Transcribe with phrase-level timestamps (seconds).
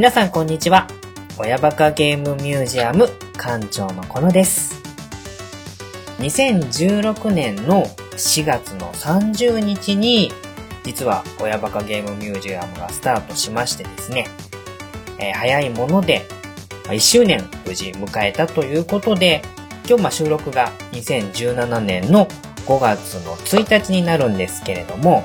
[0.00, 0.88] 皆さんこんにちは。
[1.36, 4.80] 親バカゲームミュージアム館長のこのです。
[6.20, 10.32] 2016年の4月の30日に、
[10.84, 14.24] 実は親バカゲームミュージアムがスタートしましてですね、
[15.18, 16.22] えー早いもので、
[16.84, 19.42] 1周年無事迎えたということで、
[19.86, 22.26] 今日ま収録が2017年の
[22.64, 25.24] 5月の1日になるんですけれども、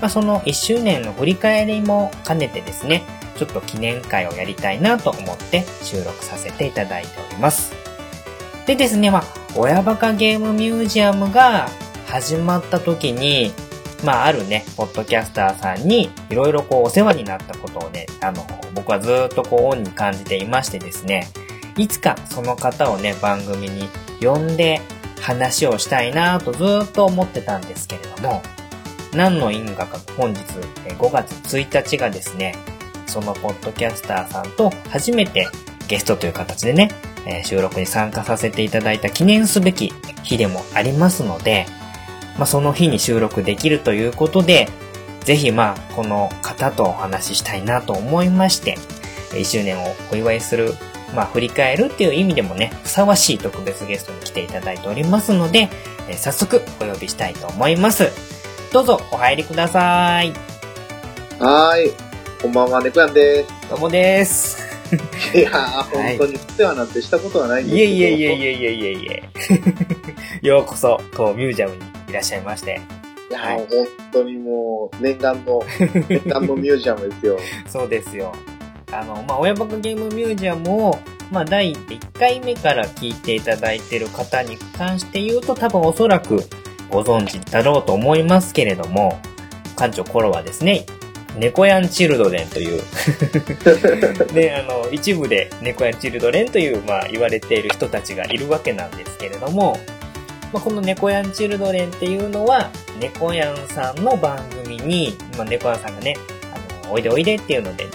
[0.00, 3.04] まあ、その1周年の振り返りも兼ねてですね、
[3.40, 7.72] ちょっと記念会をやりたいなと思って収録させていただいております。
[8.66, 9.24] でですね、まあ、
[9.56, 11.70] 親バカゲームミュージアムが
[12.06, 13.52] 始まった時に、
[14.04, 21.28] まあ、あるね、ポッドキャスターさんにいろいろこうお世話になったことをね、あの、僕はずっとこうオンに感じていましてですね、
[21.78, 23.88] いつかその方をね、番組に
[24.20, 24.82] 呼んで
[25.22, 28.42] 話をしたいなとずっと思ってたんですけれども、
[29.14, 32.54] 何の因果か本日5月1日がですね、
[33.10, 35.48] そのポッドキャスターさんと初めて
[35.88, 36.90] ゲストという形でね、
[37.26, 41.66] えー収録に参加させていただいた記念すべき日でもありますので、
[42.38, 44.68] まあ、その日に収録できるということで、
[45.24, 48.76] ぜひまあ、この方とお話ししたいなと思いまして、
[49.32, 50.74] 1周年をお祝いする、
[51.14, 55.68] まあ、振り返るっていう意味でもね、ふさわしい特別ゲストに来ていただいておりますので、
[56.08, 58.10] えー早速お呼びしたいと思います。
[58.72, 60.32] どうぞお入りください。
[61.38, 62.09] はい。
[62.40, 64.56] こんばんは、猫やんでどうもです。
[64.96, 65.38] す。
[65.38, 65.52] いやー、
[65.94, 67.92] はい本当にお世話なんてしたことはないんですいけど。
[67.92, 69.22] えいえいえいえいえいえいえ。
[70.48, 72.80] ようこそ、当ミュージアムにいらっしゃいまして。
[73.30, 75.62] いやー、はい本当にもう、念願の、
[76.08, 77.38] 念願のミュージアムですよ。
[77.68, 78.32] そうですよ。
[78.90, 80.98] あの、まあ、親バカゲームミュージアムを、
[81.30, 86.42] まあ、第1回目から聞いていただいている方に関して言うと、多分おそらく
[86.88, 89.20] ご存知だろうと思いますけれども、
[89.76, 90.86] 館長コロはですね、
[91.36, 92.82] 猫やんチルドレンという、
[94.34, 99.78] ね、あの、一部で猫やんチルドレンという、まあ、言われている人たちがいるわけなんですけれども、
[100.52, 106.16] まあ、この猫やんチルドレンっていうのは、猫やんさんの番組に、まあ、猫やんさんがね、
[106.82, 107.86] あの、おいでおいでっていうので、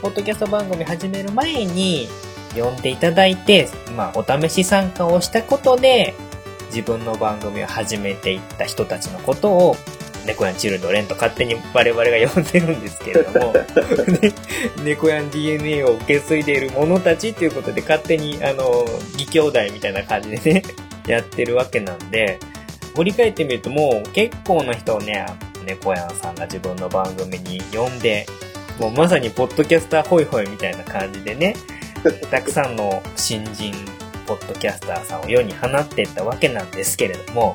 [0.00, 2.08] ポッドキャスト番組始める前に、
[2.56, 6.14] 呼んでいただいて、まあ、お試し参加をしたことで、
[6.66, 9.76] 自分の番組を始めていった人たちのことを、
[10.28, 13.52] 猫やんチルドレンと勝手に我々が呼んでるんですけれども、
[14.20, 14.32] ね、
[14.84, 18.84] 猫やん DNA を受け継いでいる者たちっていうことで勝手に、あの、
[19.14, 20.62] 義兄弟みたいな感じでね、
[21.08, 22.38] やってるわけなんで、
[22.94, 25.24] 振り返ってみるともう結構な人をね、
[25.64, 28.26] 猫やんさんが自分の番組に呼んで、
[28.78, 31.54] もうまさにポッドキャスターホイホイみたいな感じでね、
[32.30, 33.72] たくさんの新人
[34.26, 37.54] ポッドキャスターさんを世に放っていったわけなんですけれども、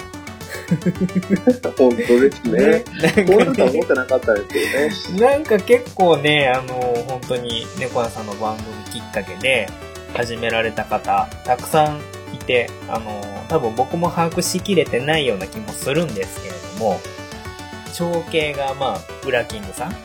[1.77, 2.83] 本当ですね。
[3.27, 5.25] こうなると思ってなかったですよね。
[5.25, 6.73] なんか結構ね、あの、
[7.07, 9.69] 本当に猫屋さんの番組きっかけで
[10.13, 12.01] 始められた方、たくさん
[12.33, 16.99] いて、あの、多分僕も把握しきれてないような気もするんですけれども、
[17.93, 19.95] 長兄がまあ、ウラキングさん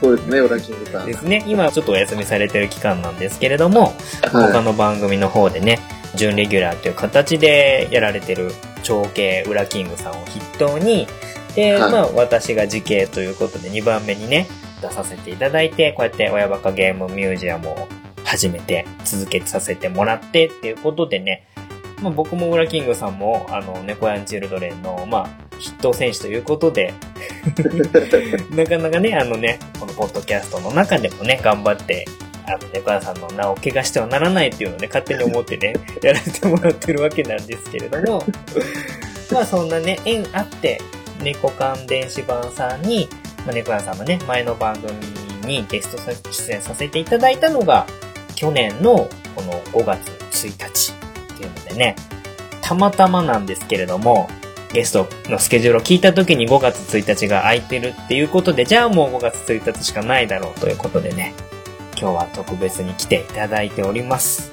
[0.00, 1.06] そうですね、オラキングさん。
[1.06, 1.44] ですね。
[1.46, 3.94] 今ちょっとお休みされてる期間なんですけれども、
[4.30, 5.78] 他はの番組の方でね、
[6.14, 8.52] 準レギュラーという形でやられてる
[8.82, 11.06] 長兄ウラキングさんを筆頭に、
[11.54, 11.92] で、はい。
[11.92, 14.46] まあ私が時系ということで2番目にね、
[14.80, 17.88] 出させていただいて、こうやって親バカゲームミュージアムを
[18.24, 21.48] 始めて続けさせてもらってっていうことでね、
[22.02, 26.94] まあ僕もウラキングさんも、あの、猫やんチルドレンの、まあ、筆頭選手ということで、
[28.54, 32.06] なかなかね、あのね、このポッドキャストの中でもね、頑張って、
[32.48, 38.24] あの、猫屋さんの名を怪我してはならないっていうのをね、勝手に思ってね、 やらせてもらってるわけなんですけれども、
[39.30, 40.80] まあそんなね、縁あって、
[41.22, 43.08] 猫缶電子版さんに、
[43.44, 44.94] まあ、猫屋さんのね、前の番組
[45.44, 47.86] にゲスト出演させていただいたのが、
[48.34, 50.92] 去年のこの5月1日
[51.34, 51.96] っていうのでね、
[52.62, 54.28] たまたまなんですけれども、
[54.72, 61.34] ゲストのスケジュールを聞いた時に5月1日が空いてるっていうことで、じゃあもう5月1日しかないだろうということでね、
[62.00, 64.52] 今日は特別に来ていただいております。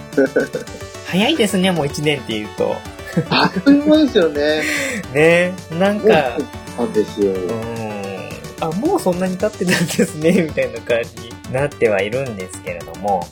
[1.06, 2.76] 早いですね、もう1年って言うと。
[3.30, 4.64] あっという間ですよね。
[5.14, 6.38] ねなんか、
[6.78, 7.32] なんですよ。
[7.32, 8.30] うーん、
[8.62, 13.28] あ、もうそんなに経ってたんですね、 みたいな感じになってはいるんですけれども、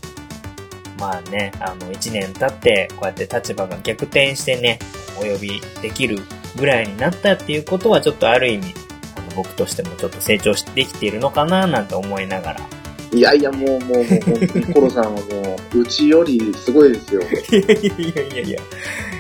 [1.00, 4.78] まあね、あの、1年経って、こうやって立場が逆転してね、
[5.18, 6.20] お呼びできる
[6.56, 8.76] ぐらいになったっていうことは、ちょっとある意味、
[9.18, 12.83] あの僕としてもちょっと成長してきているのかな、なんて思いながら。
[13.14, 15.18] いやいや、もう、もう、もう、本当にコロさんはも
[15.74, 17.22] う、うちよりすごいですよ。
[17.22, 18.60] い やいやいやいやいや。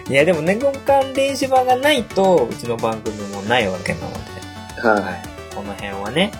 [0.09, 4.87] いや、でもね、猫缶電子版がないと、うちの番組もないわけなので。
[4.87, 5.23] ははい。
[5.55, 6.31] この辺はね、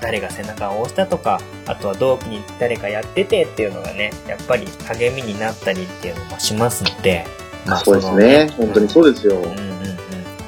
[0.00, 7.26] 誰が背中を押したとか、あとは同期に誰かやっててっていうのがね、やっぱり励みになったりっていうのもしますので、
[7.66, 8.50] まそうですね。
[8.56, 9.36] 本当にそうですよ。
[9.36, 9.58] うんうんうん。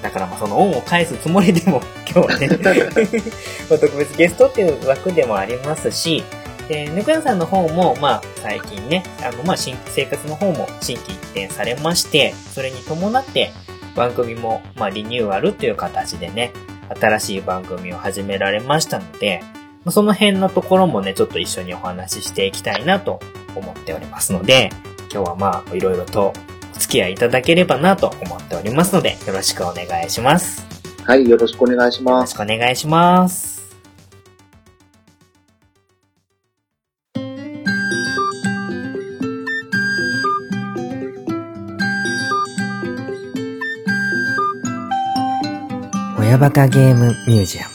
[0.03, 2.49] だからまあその恩を返すつもりでも今日はね、
[3.69, 6.25] まあ特別ゲストっていう枠でもありますし、
[6.71, 13.51] で、ぬくやさんの方も、まあ、最近ね、あの、まあ、新、生活の方も新規一転されまして、それに伴って、
[13.97, 16.53] 番組も、まあ、リニューアルっていう形でね、
[17.01, 19.43] 新しい番組を始められましたので、
[19.89, 23.19] その辺のところもね、ちょっと一緒にお話ししていきたいなと
[23.57, 24.71] 思っておりますので、
[25.13, 26.33] 今日はまあ、いろいろと
[26.73, 30.65] お付き合いいただければなと思っておりますので、よろしくお願いします。
[31.05, 32.15] はい、よろしくお願いします。
[32.15, 33.60] よろしくお願いします。
[46.31, 47.71] 親バカゲームミュージアム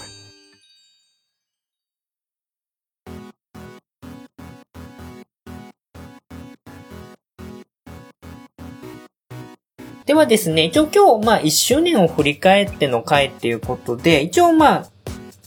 [10.06, 14.90] ではですね、一応今日、まあ、1周年を振り返っての回っていうことで、一応まあ、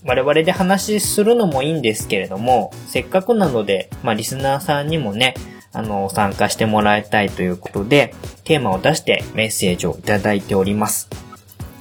[0.05, 5.33] 我々で話するのもいいんですけれども、せっかくなので、まあ、リスナーさんにもね、
[5.73, 8.15] あの、参加してもらいたいということで、
[8.45, 11.09] テーマを出してメッセージをいただいております。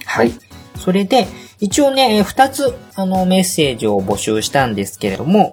[0.05, 0.46] はい。
[0.87, 1.27] それで、
[1.59, 5.51] 一応ね、二つ、あの、メッセージを募集したんですけれども、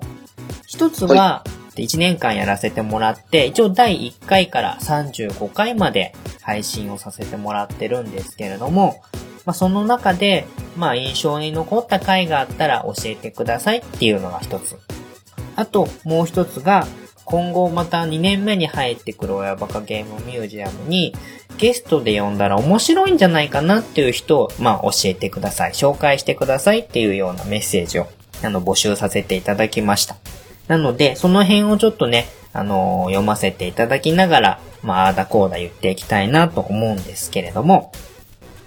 [0.65, 1.43] 一つは、
[1.75, 9.03] 1年間やらせてもらって、一応第1回から35回まで配信をさせてもらってるんですけれども、
[9.45, 10.47] まあ、その中で、
[10.77, 14.79] まあ、印象に残った回があったら教えてくださいっていうのが一つ。
[15.57, 16.87] あと、もう一つが、
[17.25, 21.15] 今後また2年目に入ってくる親バカゲームミュージアムに
[21.57, 25.73] ゲストで呼んだら面白いんじゃないかなっていう人を、まあ、教えてください。
[25.73, 28.07] 紹介してくださいっていうようなメッセージを、
[28.43, 30.17] あの、募集させていただきました。
[30.67, 37.93] なので、その辺をちょっとね、あのー、読ませていただきながら、まあ、あだこうだ言っていきたいなと思うんですけれども、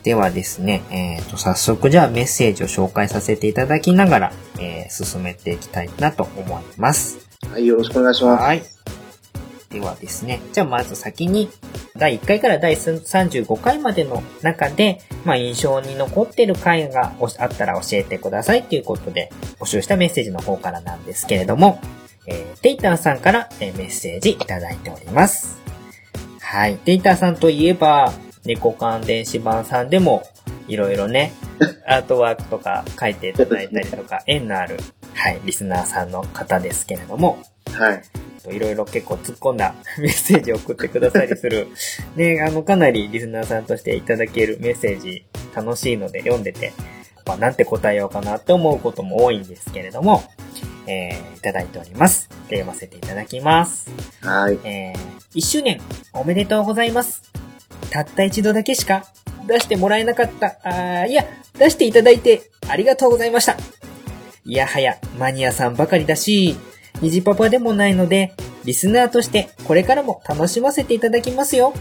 [0.04, 7.27] ではですね、えっ、ー、と、早速じゃあメッセージを紹介させていただきながら、えー、進めていきたいなと思います。
[7.52, 8.44] はい、よろしくお願いします。
[8.44, 8.64] はい。
[9.70, 11.50] ではですね、じゃあまず先に、
[11.96, 21.80] 第1回から第35回までの中で、まあ印象に残ってる回があったら教えてくださいということで、募集したメッセージの方からなんですけれども、
[22.28, 25.62] えー、テイターさんから、えメッセージいただいております。
[26.40, 26.78] はい。
[26.78, 28.14] テイターさんといえば、
[28.46, 30.24] 猫缶電子版さんでも、
[30.68, 31.34] いろいろね、
[31.88, 34.78] アートワークとか書いていただいたりとか、縁のある
[35.18, 37.40] はい、リスナーさんの方ですけれども、
[37.74, 38.02] はい。
[38.56, 41.68] いろいろ結構突っ込んだ メッセージを送ってくださりする。
[42.16, 45.26] ね、あの、かなりリスナーさんとしていただけるメッセージ
[45.56, 46.72] 楽しいので読んでて、
[47.26, 50.24] まあ、なんて答えようかなって思うことも多いんですけれども、
[50.86, 52.30] えー、いただいております。
[52.48, 53.90] で、読ませていただきます。
[54.22, 54.60] はい。
[54.64, 55.82] えー、1周年
[56.14, 57.24] おめでとうございます。
[57.90, 59.06] たった一度だけしか
[59.48, 61.26] 出してもらえなかった、あいや、
[61.58, 63.58] 出していただいてありがとうございました。
[64.48, 66.56] いやはや、マニアさんばかりだし、
[67.02, 68.34] 虹パパでもないので、
[68.64, 71.74] リスナーとしてこれからも楽しませていただきますよ。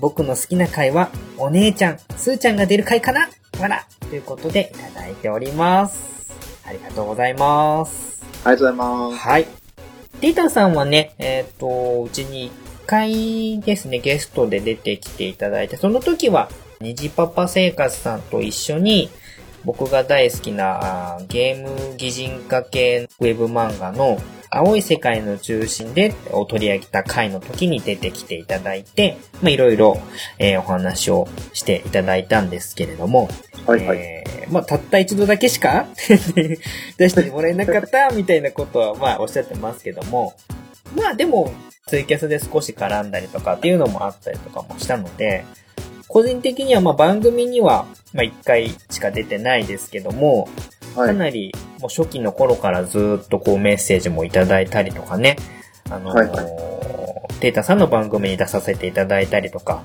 [0.00, 3.28] 僕の好きな回は、お姉ちゃん、すーちゃんが出る回かな
[3.60, 6.34] わらということでいただいております。
[6.66, 8.24] ありがとうございます。
[8.44, 9.16] ありがとうございます。
[9.16, 9.46] はい。
[10.20, 16.48] データさんはね、えっ、ー、と、うちに1回ですね、ゲストで出てきていただいて、その時は、
[16.80, 19.10] 虹パパ生活さんと一緒に、
[19.64, 24.18] 僕が大好きなゲーム擬人化系ウェブ漫画の
[24.50, 30.00] 青い世界の中心でを取り上げた回の時に出てきていただいて、まあ、いろいろ、
[30.38, 33.28] えー、お話をしていただいたんですけれども、
[33.66, 33.98] はいはい。
[33.98, 35.86] えー、まあ、たった一度だけしか
[36.98, 40.34] 出してもらえなかったみたいなことは、まあ、おっしゃってますけども、
[40.96, 41.52] まあ、でも、
[41.88, 45.44] ツイキャスで少し絡んだりとかっていうのもあったりとかもしたので、
[46.14, 50.48] 個人的にはまあ番組にはまあ1回しか出てないですけども、
[50.94, 55.36] かなりもう初期の頃からずっとこうメッセージもいただいたりとかね、
[55.90, 59.82] あのーはいはい、テータさんの番組に出させていただいたりとか、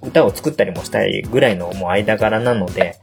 [0.00, 2.98] 歌を作ったりもしたいぐらいのもう間柄なので、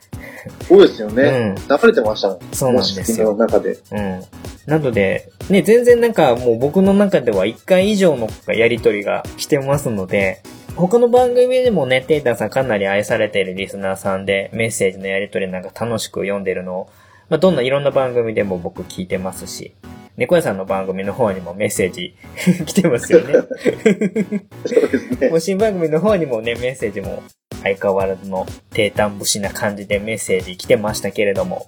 [0.68, 1.24] そうですよね。
[1.24, 1.56] うん。
[1.56, 2.40] 流れてましたもん。
[2.52, 3.34] そうなんですよ。
[3.34, 3.78] の中で。
[3.92, 4.24] うん。
[4.66, 10.42] なので、ね、全然なんかもう僕の中では1回以上のやりとりがしてますので、
[10.76, 16.90] 他の番組でもね、テイタンさんかなり愛されているリスナーさんで、メッセージのやり取りなんか楽しく読んでるのを、
[17.30, 19.76] まあ、どんないろんな番組でも僕聞いてますし、
[20.18, 22.16] 猫屋さんの番組の方にもメッセージ
[22.66, 23.34] 来てますよね。
[23.34, 25.30] そうですね。
[25.30, 27.24] もう新番組の方にもね、メッセージも
[27.64, 31.68] 相変わらずの低淡節な感じでメッセージ来てましたけれども、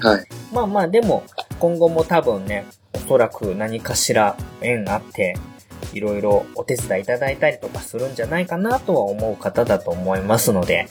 [0.00, 0.24] はい。
[0.52, 1.22] まあまあでも、
[1.58, 2.64] 今後も多分ね、
[2.94, 5.36] おそらく何かしら縁あって、
[5.92, 10.88] いろいろお手伝いいただいたりとかするんじゃないかなとは思う方だと思いますので、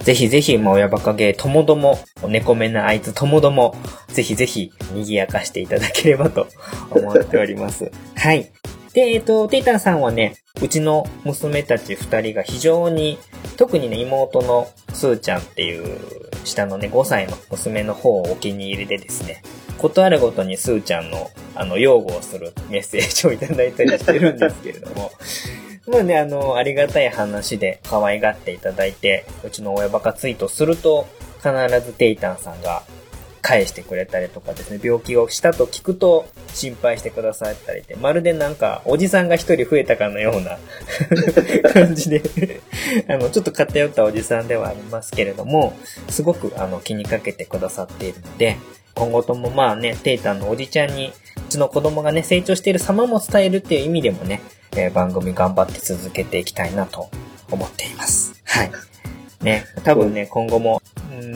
[0.00, 3.74] ぜひぜひ、まあ、親バカゲーともども、猫目なあいつともども、
[4.08, 6.46] ぜひぜひ、賑やかしていただければと
[6.90, 7.90] 思っております。
[8.16, 8.50] はい。
[8.94, 13.18] で、えっ、と、テイタンさんはね、うちの娘たち二人が非常に、
[13.56, 15.98] 特にね、妹のスーちゃんっていう、
[16.44, 19.42] 下のね、5歳の娘の方をお気に入りでですね、
[19.80, 25.10] ことあるごとにスーちゃんの、あの、擁護をするメッセージをいただいたりしてるんですけれども、
[25.88, 31.08] まあね、あの、ありがたい話で可愛がっていただいて、うちの親バカツイートすると、
[31.38, 32.82] 必ずテイタンさんが
[33.40, 40.58] 返してくれたりとかですね、病気をしたと聞くと心配してくださったりで、まるでなんか、おじさんが一人増えたかのような
[41.72, 42.20] 感じで
[43.08, 45.72] あの、ちょっと偏ったおじさんではありますけれども、
[46.10, 48.58] すごくあの、気にかけてくださっているので、
[48.94, 51.12] 今後ともまあね、テイタンのおじちゃんに、う
[51.48, 54.40] ちの子供がね、成長している様も伝えるっていう意味でもね、
[54.72, 57.10] えー番組頑張って続けていきたいなと
[57.50, 58.40] 思っています。
[58.44, 58.70] はい。
[59.42, 60.82] ね、多分ね、今後も、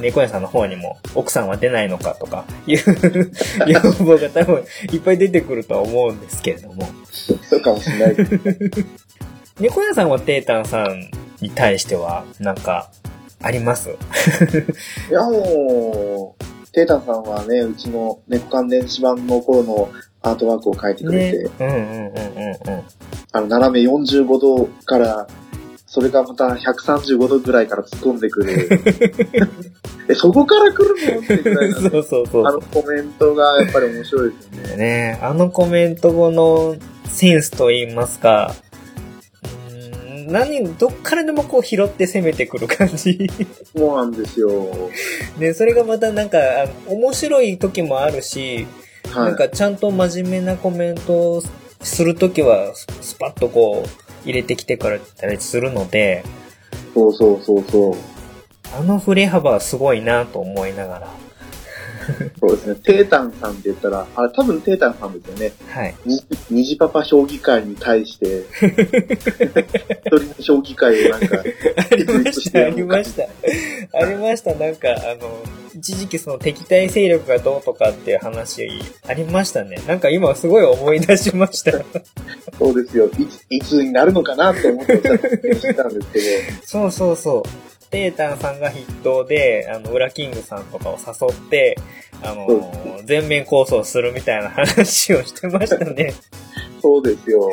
[0.00, 2.78] 猫屋さんの方にも、奥さんは出ないのかとか、いう
[3.66, 6.88] 要望が多分いっぱい出てくるとは思うんですけれども、
[7.42, 8.16] そうかもしれない。
[9.60, 12.90] 猫屋さんはテータンさんに対しては、なんか、
[13.40, 13.90] あります
[15.10, 19.90] いや、もう、テータンさんはね、うちの猫関電子版の頃の
[20.22, 21.50] アートワークを描いてくれて、ね。
[21.60, 22.84] うんうんうんうんうん。
[23.32, 25.28] あの、斜め45度から、
[25.86, 28.68] それがまた135度ぐらいから突っ込んでくる。
[30.08, 31.20] え、そこから来るの？
[31.20, 34.76] ってぐらいのそうそうそうあのコメントがやっぱり面白いですよね。
[34.76, 36.76] ねあのコメント後の
[37.06, 38.63] センスと言いますか、う
[40.26, 43.28] 何、どっからでもこう拾って攻めてくる感じ。
[43.76, 44.50] そうなんですよ。
[45.38, 46.38] で、 それがまたなんか、
[46.88, 48.66] 面白い時もあるし、
[49.10, 49.24] はい。
[49.26, 51.42] なんかちゃんと真面目なコメントを
[51.82, 53.88] するときは、ススパッとこう、
[54.24, 56.24] 入れてきてからたりするので、
[56.94, 57.94] そうそうそうそう。
[58.76, 61.23] あの振れ幅はすごいなと思いながら。
[62.40, 62.74] そうですね。
[62.82, 65.52] テータンさんって言ったら、あれ多分テータンさんですよね。
[65.68, 65.94] はい。
[66.04, 66.20] に
[66.50, 71.38] 虹パパ将棋会に対して、一人の将棋会をなんか、
[71.90, 73.24] ありました、ありました。
[73.98, 75.42] ありました、なんか、あの、
[75.76, 78.68] 一時期その敵対勢力がどうとかっていう話
[79.06, 79.76] ありましたね。
[79.88, 81.72] なんか今すごい思い出しました。
[82.58, 83.06] そうですよ。
[83.18, 85.82] いつ、いつになるのかなと思ってたんですけど、
[86.64, 87.73] そうそうそう。
[87.94, 91.78] テータンさんが筆頭で、あの、ウラキングさんとかを誘って、
[92.24, 96.12] あのそ、全面構想するみたいな話をしてましたね。
[96.82, 97.52] そうですよ。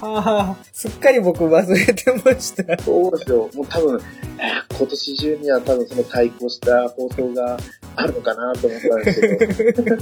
[0.00, 2.82] はあ、すっかり僕忘れてました。
[2.82, 3.50] そうですよ。
[3.54, 4.00] もう多分、
[4.38, 7.56] えー今年中には多分その対抗した放送が
[7.94, 9.84] あるのかなと思ったんですけど、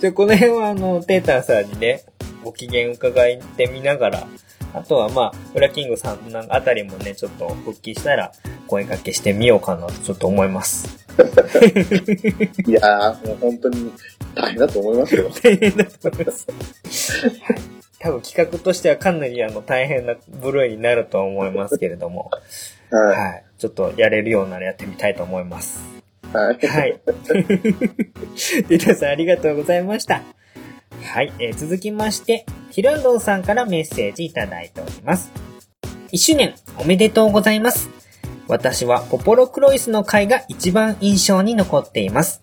[0.00, 2.04] じゃあ、この辺はあの、テータンさんにね、
[2.44, 4.28] ご機嫌伺ってみながら、
[4.74, 8.32] あとはまあ、ウラキングさんなんあたりもね、ちょっと復帰したら、
[8.66, 11.06] 声かけしてみようかなとちょっと思います。
[12.66, 13.92] いやー、もう本当に
[14.34, 15.30] 大変だと思いますよ。
[15.42, 16.46] 大変だと思います。
[17.40, 22.30] はい多分企画としてはかなりあの大変な部類になるとは思いますけれども、
[22.90, 23.44] ははい。
[23.56, 25.80] ちょっとやれるようならやってみたいと思います。
[26.32, 26.36] い。
[26.36, 26.68] はい。
[26.68, 27.00] はい。
[28.68, 30.20] デタさんありがとうございました。
[31.02, 35.30] はい、えー続きまして、ヒルンドンさんからメッセージいただいております。
[36.12, 37.88] 1周年おめでとうございます。
[38.46, 42.40] 私はポポロクロイスの回が一番印象に残っています。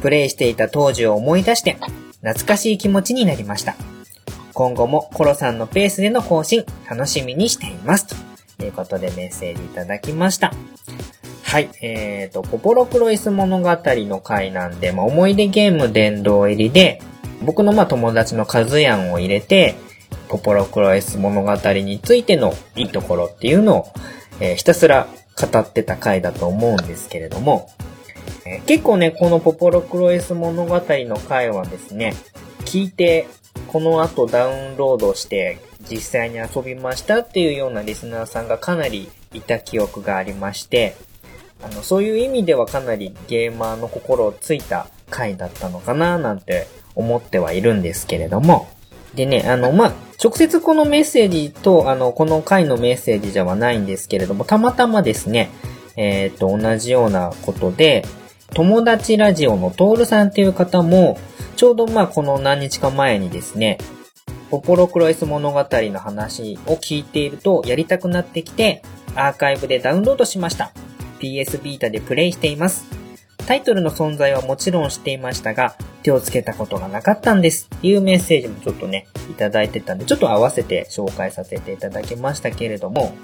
[0.00, 1.78] プレイしていた当時を思い出して、
[2.20, 3.76] 懐かしい気持ちになりました。
[4.52, 8.06] 今後もコロさんのペースでの更新、楽しみにしています。
[8.56, 10.52] ということでメッセージいただきました。
[11.42, 17.00] はい、えーと、ポポロクロイス物語の回なんで、まあ、思い出ゲーム殿堂入りで、
[17.42, 19.76] 僕のまあ友達のカズヤンを入れて、
[20.28, 23.86] ポポロクロイス物語についてのいいところっていうのを、
[24.40, 25.06] えーひたすら
[25.40, 27.70] 語ってた回だと思うんですけれども、
[28.44, 32.14] えー結構ね、このポポロクロイス物語の回はですね、
[32.64, 33.28] 聞いて、
[33.68, 35.58] この後ダウンロードして
[35.90, 40.96] 実際に遊びましたっていうようなリスナーさんがかなりいた記憶がありまして、
[41.62, 48.68] あの、そういう意味ではかなりゲーマーの心をついた回だったのかななんて思ってはいるんですけれども。
[49.14, 55.50] でね、あの、まあ、直接このメッセージと、あの、この回のメッセージじゃはないんですけれども、たまたまですね、
[55.96, 58.04] えっ、と、同じようなことで、
[58.54, 61.18] 友達ラジオのトールさんっていう方も、
[61.56, 63.78] ちょうどまこの何日か前にですね、
[64.50, 68.82] ポポロクロイス物語の話を聞いているとやりたくなってきて、
[69.14, 70.72] アーカイブでダウンロードしました。
[71.20, 73.05] PS ビータでプレイしています。
[73.46, 77.68] タイトルの存在はもちろん知っていましたが、手をつけたことがなかったんです。
[77.76, 83.14] っていうメッセージもちょっとね、いただいてたんで、ちょっと合わせて紹介させていただきましたけれども、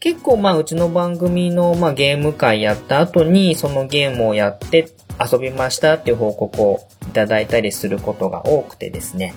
[0.00, 4.88] 結構まあうちの番組のまあゲーム会やった後にそのゲームをやって
[5.32, 9.32] 遊びましたっていう報告をいただいたりすることが多くてですね。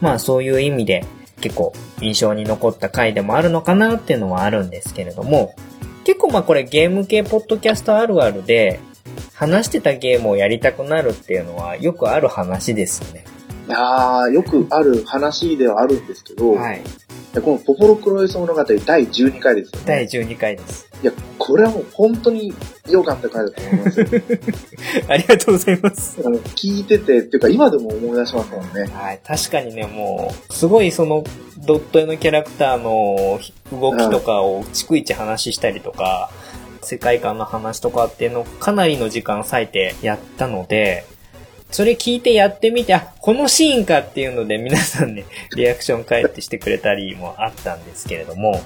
[0.00, 1.06] まあそういう意味で
[1.40, 5.54] 結構印象に残った回でもあるのかなっていうのはあるんですけれども、
[6.04, 8.80] 結構まあこれゲーム系ポッドキャストあるあるで、
[9.38, 13.24] 話してたゲームをやりたくなるっていうのはよくある話ですよね。
[13.68, 16.82] いやー、よくある話ではあるんですけど、はい。
[17.32, 19.84] でこのポポロクロイス物語第12回ですよね。
[19.86, 20.90] 第12回です。
[21.04, 22.52] いや、これはもう本当に
[22.88, 24.06] 良かった回だと思いますよ。
[25.06, 26.18] ありがとうございます。
[26.24, 28.90] あの聞いてて、っていうか今でも思い出しますもんね。
[28.92, 29.20] はい。
[29.24, 31.22] 確かにね、もう、すごいその、
[31.58, 33.38] ドット絵のキャラクターの
[33.70, 36.30] 動きとかを逐一話したりとか、
[36.82, 41.04] 世界観の話とかっていうのをかなりの時間割いてやったので、
[41.70, 48.62] それ聞いてやってみて、あ、このシーンかっていうので皆さんね、 リアクション返ってしてくれたりもあったんですけれども、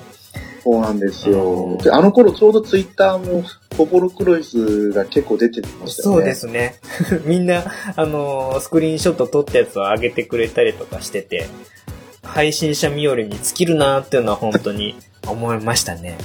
[0.62, 1.78] そうなんですうよん。
[1.78, 3.44] で、あの頃ちょうどツイッターも
[3.76, 6.20] ポポロクロイスが結構出てましたよね。
[6.20, 6.34] そうで。
[6.34, 6.76] すね。
[7.26, 7.64] みんな、
[7.96, 11.48] あのースクリーンショット撮ったやつを上げてくれたりとかしてて、
[12.22, 14.94] 配信者見よりに尽きるなーっていうのは本当に
[15.26, 16.16] 思いましたね。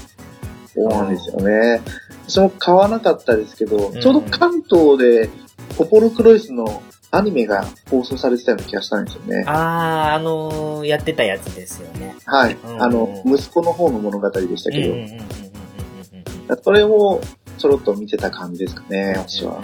[0.77, 1.81] そうなんですよね。
[2.27, 5.27] 私も買わなかったですけど、んちょうど関東で
[5.75, 9.43] ポポロクロイスのアニメが放送されてたような気がしたんですよね。
[9.47, 12.15] あー、あのーやってたやつですよね。
[12.25, 12.53] はい。
[12.63, 15.21] うんあの、息子の方の物語でしたけど、うんうんうんうんうんうん
[16.49, 17.21] うんそれを
[17.57, 19.59] ちょろっと見てた感じですかね、私は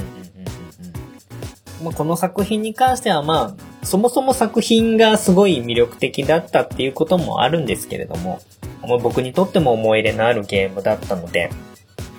[1.83, 11.49] まあ、この作品に関してはまあ、そもそも作品がすごい魅力的だったっていうこともあるんですけれども、まあ僕にとっても思い入れのあるゲームだったので、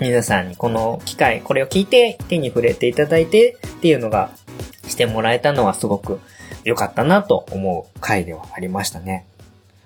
[0.00, 4.30] 皆さんにこの機会、これを聞いて手に触れていただいてっていうのが
[4.88, 6.20] してもらえたのはすごく
[6.64, 9.26] 良かったなと思う回ではありましたね。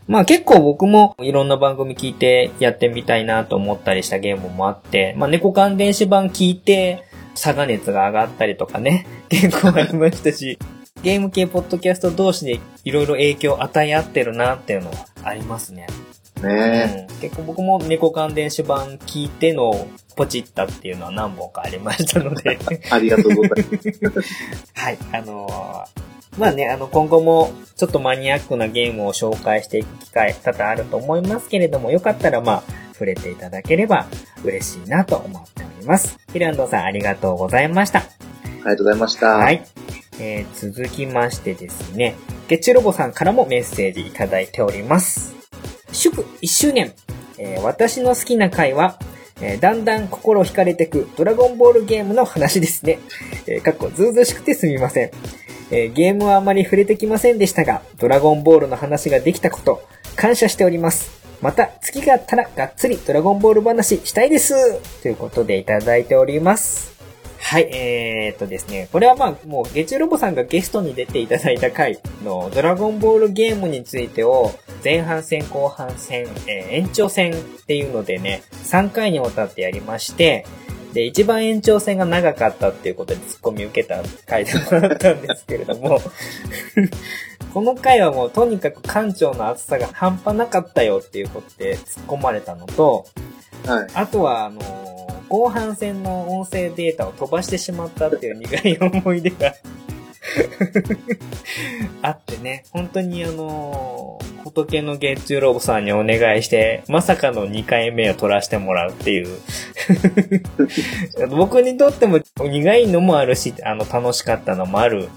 [0.07, 10.59] まあ結構僕もいろんな番組聞いてやってみたいなと思ったりしたゲームもあって、まあ猫缶電子版聞いて、差が熱が上がったりとかね、 結構ありましたし、
[11.03, 15.87] ゲーム系ポッドキャスト同士でいろいろ影響を与え合ってるなっていうのはありますね。
[16.43, 22.59] ねうん、結構僕も猫缶電子版聞いてのポチったっていうのは何本かありましたので、
[22.91, 23.67] ありがとうござい
[24.03, 24.35] ます。
[24.75, 34.07] はい、あのーまあね、あの、今後もちょっとマニアックなゲームを紹介していく機会多々あると思いますけれども、よかったらまあ、触れていただければ
[34.45, 36.19] 嬉しいなと思っております。
[36.33, 38.01] ヒランドさんありがとうございました。
[38.01, 38.03] あ
[38.45, 39.27] りがとうございました。
[39.27, 39.65] はい。
[40.21, 42.15] えー、続きましてですね、
[42.49, 45.38] ゲチュロボさんからもメッセージいただいております。
[45.93, 46.93] 祝1周年、
[47.39, 48.99] えー私の好きな回は、
[49.41, 52.99] えーだんだん心惹かれてくドラゴンボールゲームの話ですね。
[53.47, 55.11] えーかっこずうずしくてすみません。
[55.71, 59.83] えーゲームはあまり触れてきませんでしたが、ドラゴンボールの話ができたこと、
[60.17, 61.19] 感謝しております。
[61.41, 64.55] また、月があったらがっつりドラゴンボール話したいです
[65.03, 66.98] ということでいただいております。
[67.41, 74.53] はい、えー、っとですね、これはまあ、もう、ゲチュロボさんがゲストに出ていただいた回のドラゴンボールゲームについてを、
[74.85, 80.45] 前半戦、後半戦、えー延長戦っていうのでね、3回にわたってやりまして、
[80.93, 86.01] で、一番延長戦が長かったっていうことでツッコミ受けた回でもあったんですけれども、
[87.55, 93.07] この回はもうとにかく館長の厚さが半端なかったよっていうことで突っ込まれたのと、
[93.67, 93.87] はい。
[93.95, 94.88] あとは、あのー
[95.29, 99.55] 後半戦の音声データを飛ばしてしまったっていう苦い思い出が
[102.03, 109.39] あってね、本当にあのー仏の月中ロボさんにお願いして、まさかの2回目を取らせてもらうっていう。
[111.31, 115.09] 僕にとっても苦いのもあるし、あの、楽しかったのもある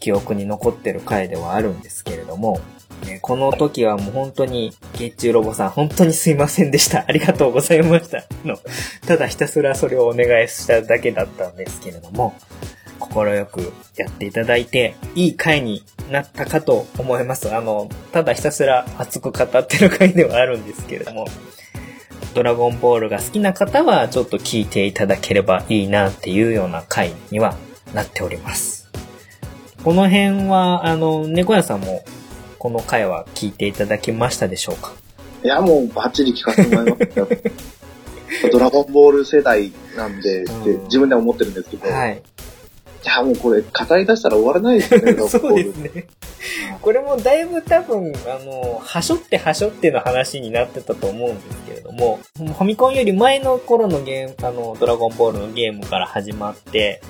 [0.00, 2.60] 記憶に残ってる回ではあるんですけれども、
[3.06, 7.04] ね、この時はもう本当に、月中ロボさん、本当にすいませんでした。
[7.08, 8.24] ありがとうございました。
[8.44, 8.58] の、
[9.06, 12.34] ただひたすらそれをお願いしただけだったんですけれども、
[12.98, 17.54] 心よくやっていただいて、いい回になったかと思います。
[17.54, 21.26] あの、ただひたすら熱く語ってる回ではあるんですけれども、
[22.34, 27.56] ドラゴンボールが好きな方はちょっと聞いていただければいいなっていうような回には
[27.92, 28.88] なっております。
[29.82, 32.04] この辺は、あの、猫屋さんも
[32.60, 34.92] この回は聞いていただきましたでしょうか？
[35.42, 37.28] いや、もうバッチリ聞かせてもらいましたよ。
[38.52, 42.22] ドラゴンボール世代なんでってうん自分では思ってるんですけど、い、はい。
[43.02, 45.54] や、もうこれ語り出したら終わらないですよね、 そう。
[45.54, 46.06] ですね。
[46.82, 57.00] これもだいぶ多分、あの、はしょってはしょっての話になってたと思うんですけれども、ファミコンより前の頃のゲーム、あの、ドラゴンボールのゲームから始まって、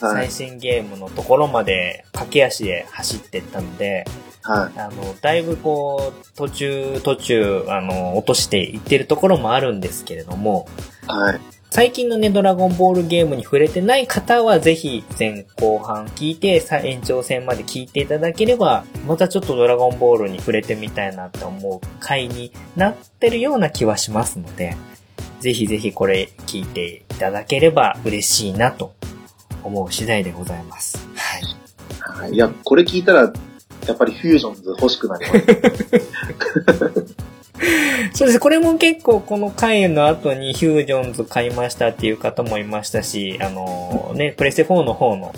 [0.00, 4.04] 最新ゲームのところまで駆け足で走ってったので、
[4.42, 4.78] はい。
[4.78, 10.68] あの、だいぶこう、途中、途中、あの、落としていってるところもあるんですけれども、
[11.06, 11.40] はい。
[11.70, 24.76] 最近のね、ドラゴンボールゲームに触れてない方は、ぜひ前後半聞いて、さ延長戦まで聞いていただければ、またちょっとドラゴンボールに触れてみたいなって思う回になってるような気はしますので、
[25.40, 28.94] ぜひぜひこれ聞いていただければ嬉しいなと
[29.62, 31.06] 思う次第でございます。
[31.14, 32.22] はい。
[32.22, 32.32] はい。
[32.32, 33.32] いや、これ聞いたら、
[33.88, 37.16] やっぱりフュージョンズ欲しくなります。
[38.14, 38.40] そうです。
[38.40, 45.34] これも結構この回の後にヒュージョンズ買いましたっていう方もいましたし、あのね、プレステ4の方の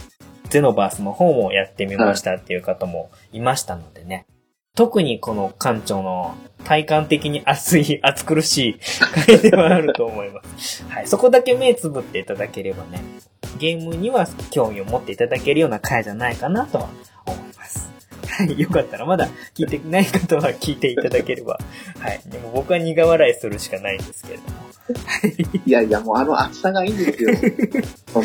[0.50, 4.26] ゼノバースの方もやってみましたっていう方もいましたのでね。
[4.76, 6.34] 特にこの館長の
[6.64, 8.80] 体感的に熱い、熱苦しい
[9.26, 10.84] 回ではあると思います。
[10.88, 11.06] はい。
[11.06, 13.02] そこだけ目つぶっていただければね、
[13.58, 16.88] ゲームには興味を持っていただけるような回じゃないかなとは
[17.26, 17.99] 思います。
[18.30, 18.60] はい。
[18.60, 21.58] よかったらまだ聞いてない方は聞いていただければ。
[21.98, 22.20] はい。
[22.26, 24.70] でも僕は苦笑いするしかないんですけれども。
[25.66, 27.30] いやいや、もうあの厚さがいいんですよ。
[28.12, 28.24] 本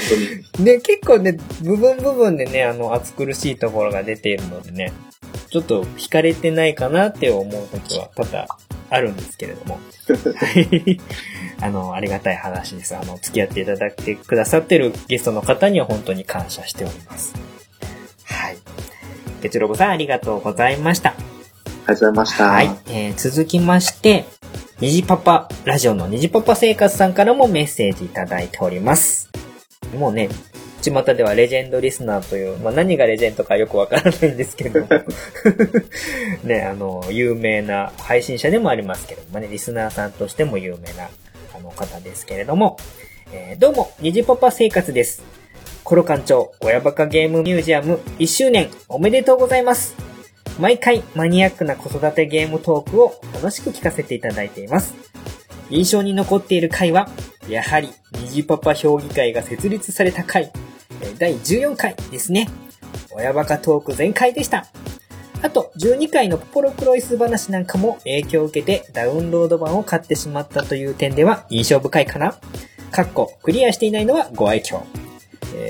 [0.54, 0.66] 当に。
[0.66, 4.92] で、結構ね、部分部分でね、あの、暑苦しいところが出ているのでね、
[5.50, 8.48] ちょっと惹かれてないかなって思う時は多々
[8.90, 9.80] あるんですけれども。
[10.36, 11.00] はい。
[11.62, 12.96] あの、ありがたい話です。
[12.96, 17.34] あの、付き合っていただいてくださってるゲストの方には本当に感謝しております。
[18.26, 18.58] はい。
[19.46, 21.12] ペチロボさんありがとうございました。
[21.12, 21.28] ありが
[21.86, 22.48] とうございました。
[22.48, 22.76] はい。
[22.88, 24.26] えー続きまして、
[24.80, 29.30] 虹パパ、ラジオの虹パパ生活さんからもメッセージいただいております。
[29.96, 30.30] もうね、
[30.82, 34.88] 巷ではレジェンドリスナーという、まあ、何がレジェンドかよくわからないんですけども、
[36.44, 41.08] ね、あの、有名な配信者でもありますけどもね、リスナーさんとしても有名な、
[41.56, 42.78] あの方ですけれども、
[43.32, 45.45] えーどうも、虹パパ生活です。
[45.86, 49.96] コロ館長、親バカゲームミュージアム1周年おめでとうございます。
[50.60, 54.96] 毎回マニアックな子育てゲームトークを楽しく聞かせていただいています。
[55.70, 57.08] 印象に残っている回は、
[57.48, 60.52] やはり、虹パパ評議会が設立された回、
[61.20, 62.50] 第14回ですね。
[63.14, 64.66] 親バカトーク全開でした。
[65.44, 72.36] あと、12回のポポロクロイス話なんかも影響を受けてダウンロード版を買ってしまったという点では印象深いかな
[72.90, 75.05] かっこ、クリアしていないのはご愛嬌。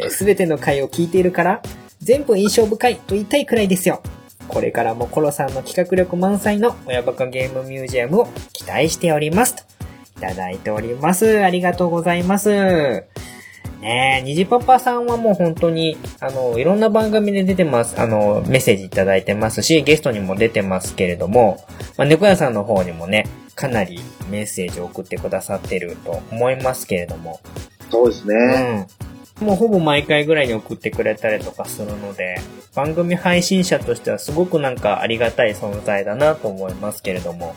[0.09, 1.61] すべての回を聞いているから、
[2.01, 4.01] 全部印象深いと言いたいくらいですよ。
[4.47, 9.55] これからもコロさんの企画力満載の親バカゲームミュージアムを期待しております。
[9.55, 9.63] と、
[10.17, 11.43] いただいております。
[11.43, 13.05] ありがとうございます。
[13.81, 17.99] ねえ、にじパパさんはもう本当に、あの、いろんな番組で出てます。
[17.99, 21.65] あの、メッセージいただいてますし、ゲストにも出てますけれども、
[21.97, 27.39] まあ、猫屋さんの方にもね、かなりメッセージを送ってくださってると思いますけれども、
[27.91, 28.87] そうですね。
[28.99, 29.14] うん。
[29.41, 32.39] もうほぼ毎回ぐらいに送ってくれたりとかするので、
[32.73, 37.55] 番組配信者としてはすごくなんかありがたい存在だなと思いますけれども。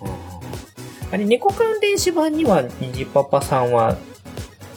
[0.00, 3.96] うん、あれ、猫関連詞版には、にじパパさんは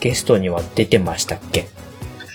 [0.00, 1.66] ゲストには出てましたっけ？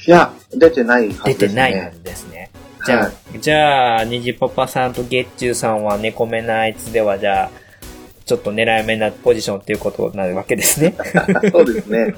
[0.07, 1.47] いや、出てないはず出ですね。
[1.49, 2.49] てないはずですね。
[2.85, 7.51] じゃあ、じゃあ、にじパパさんとゲッチューさんは猫目なあいつでは、じゃあ、
[8.25, 10.95] ちょっと狙い目なポジションっていうことになるわけですね。
[10.97, 12.15] はい、そうですね。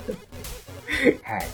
[1.23, 1.47] はい。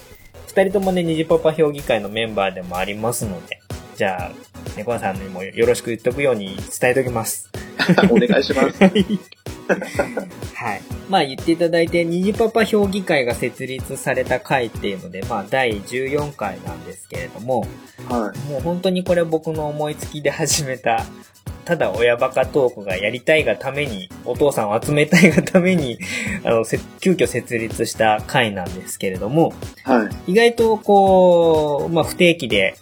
[0.48, 3.60] 二人ともね、虹パパ評議会のメンバーでもありますので、
[3.96, 4.32] じゃあ、
[4.76, 7.50] 猫屋さんにもよろしく言っとくように伝えておきます。
[8.12, 8.84] お願いします。
[10.54, 10.82] はい。
[11.10, 17.66] まあ言っていただいて、虹パパ評議会が設立された回っていうので、まあ第14回なんですけれども、
[18.08, 21.06] はもう本当にこれ僕の思いつきで始めた、
[21.68, 26.00] ただ親バカトークがやりたいがために、お父さんを集めたいがために、
[26.46, 29.54] あの、せ急遽設立した回なんですけれども、
[29.86, 29.92] い。
[29.92, 30.32] はい。
[30.32, 32.76] 意外とこう、まあ不定期で、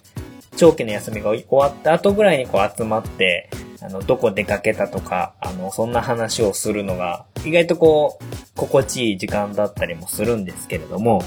[0.56, 3.50] 長期の休みが終わった後ぐらいにこう集まって、
[3.86, 8.24] あの、どこ出かけたとか、あの、そんな話をするのが、意外とこう、
[8.56, 11.22] 心地いい時間だったりもするんですけれども、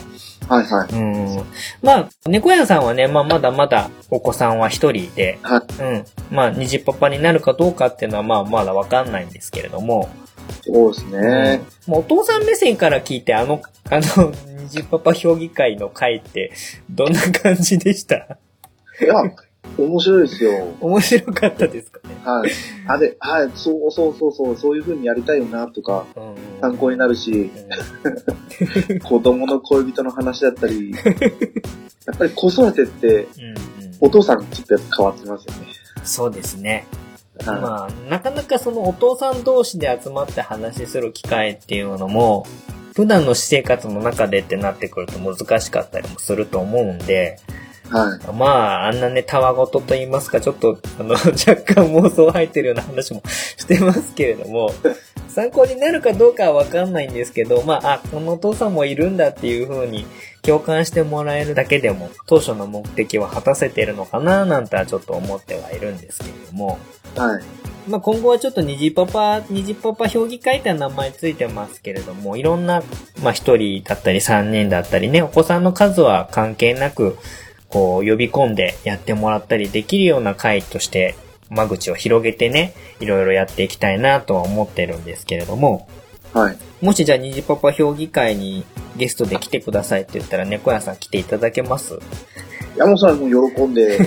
[0.49, 0.93] はいはい。
[0.95, 1.45] うん。
[1.83, 5.83] まあ、猫屋さんはね、まあまだまだお子さんは一人で、はい。
[5.83, 6.05] うん。
[6.31, 10.09] まあ、虹パパになるかどうかっていうのはまあまだわかんないんですけれども、
[10.63, 11.61] そうですね。
[11.87, 14.33] もうお父さん目線から聞いて、あの、 あの、
[14.65, 16.53] 虹パパ評議会の会って、
[16.91, 18.17] どんな感じでした？
[18.17, 19.15] いや、
[19.77, 20.75] 面白いですよ。
[20.81, 22.01] 面白かったですか？
[22.09, 22.15] ね。
[22.25, 22.51] はい。
[22.87, 26.35] あれ、はい、そうそうそうそう、そういう風にやりたいよな、とか、うん。
[26.61, 27.51] 参考になるし、
[28.91, 30.99] う 子供の恋人の話だったり、や
[32.15, 33.19] っぱり子育てって、ん。
[33.21, 33.27] うん。
[34.01, 35.67] お父さんちょっとやっぱ変わってますよね。
[36.05, 36.87] そうですね。
[37.45, 37.61] はい。
[37.61, 42.47] まあ、なかなかそのお父さん同士で集まって話する機会っていうのも、
[42.95, 47.39] 普段の私生活の中でってなってくると難しかったりもすると思うんで、
[47.91, 48.35] はい。
[48.35, 51.31] まあ、あんなね、たわごとと言いますか、ちょっと、あの、 若
[51.75, 53.23] 干妄想入ってるような話も
[53.57, 54.73] してますけれども、
[55.29, 60.07] 参考になるかどうかはわかんないんですけど、まあ、あ、このお父さんもいるんだっていう風に
[60.43, 66.79] 共感してもらえるだけでも、当初の目的は果たせてるのかな、なんてはちょっと思ってはいるんですけれども、
[67.17, 67.43] はい。
[67.89, 72.83] まあ、今後はちょっと虹パパ、虹パパ評議会って名前ついてますけれども、いろんな、
[73.23, 77.17] まあ、一人だったり三人だったりね、お子さんの数は関係なく、
[77.69, 81.15] こう、呼び込んでやってもらったりできるような会として、
[81.51, 85.89] 間口を広げてね、いろいろやっていきたいなとは思ってるんですけれども、
[86.33, 86.57] はい。
[86.83, 88.65] もしじゃあ虹パパ評議会に
[88.97, 91.95] ゲストで来てくださいって言ったら猫屋さん来ていただけます？
[91.95, 93.99] いや、もうそれはもう喜んで、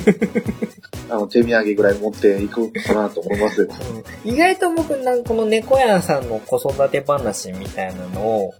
[1.09, 3.67] あの、手土産ぐらい持っていくかなと思います。
[4.23, 8.53] 意外と僕なんかこの猫屋さんの子育て話みたいなのを、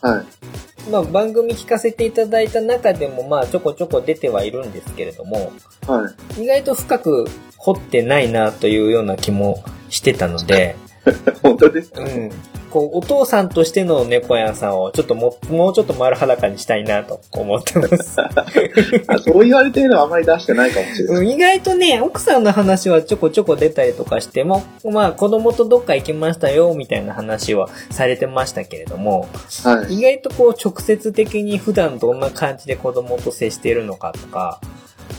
[0.00, 0.90] はい。
[0.90, 5.52] まあ番組聞かせていただいた中でもまあちょこちょこ出てはいるんですけれども、
[5.86, 6.42] はい。
[6.42, 10.76] 意外と深く掘ってないなというような気もしてたので、
[11.42, 12.30] 本当ですか、うん。
[12.70, 18.20] こう、お父さんとしての猫屋さんをちょっとも、もうちょっと丸裸にしたいなと思ってます。
[18.20, 21.16] あそう言われてるのはあまり出してないかもしれない。
[21.16, 29.26] うん意外とね、奥さんの話はちょこちょこ出たりとかしても、まあ子供とどっか行きましたよ、みたいな話はされてましたけれども、
[29.64, 29.94] はい。
[29.98, 34.60] 意外とこう直接的に普段どんな感じで子供と接しているのかとか、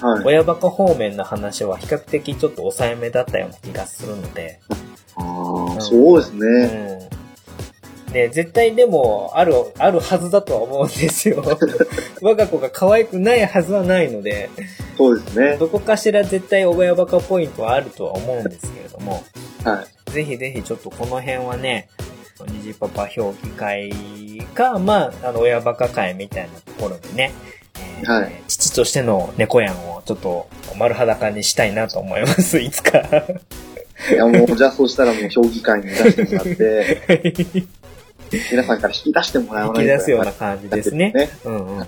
[0.01, 0.23] はい。
[0.25, 4.59] 親バカ方面の話は比較的ちょっと抑えめだったような気がするので、
[5.15, 6.65] ああ、そうですうね。
[6.95, 6.98] ん。
[8.13, 11.43] ね、絶対でも、ある、あるはずだとは思うんですよ。
[12.21, 14.49] 我が子が可愛くないはずはないので、
[14.97, 15.57] そうですね。
[15.57, 19.23] どこかしら絶対親バカポイントはあるとは思うんですけれども、
[19.63, 20.11] はい。
[20.11, 21.89] ぜひぜひちょっとこの辺はね、
[22.47, 23.91] 虹パパ評議会
[24.53, 27.31] か、まあ、あの、親バカ会みたいなところでね、
[28.01, 32.99] えーはい父としての猫やんをちょっと丸裸にしたいなと思います、いつか。
[34.11, 37.67] いや、もう、じゃあそうしたらもう評議会に出してもらって、
[38.31, 39.81] 皆さんから引き出してもらわないと。
[39.81, 41.11] 引き出すような感じですね。
[41.11, 41.29] ね。
[41.45, 41.85] うんうんうんうん。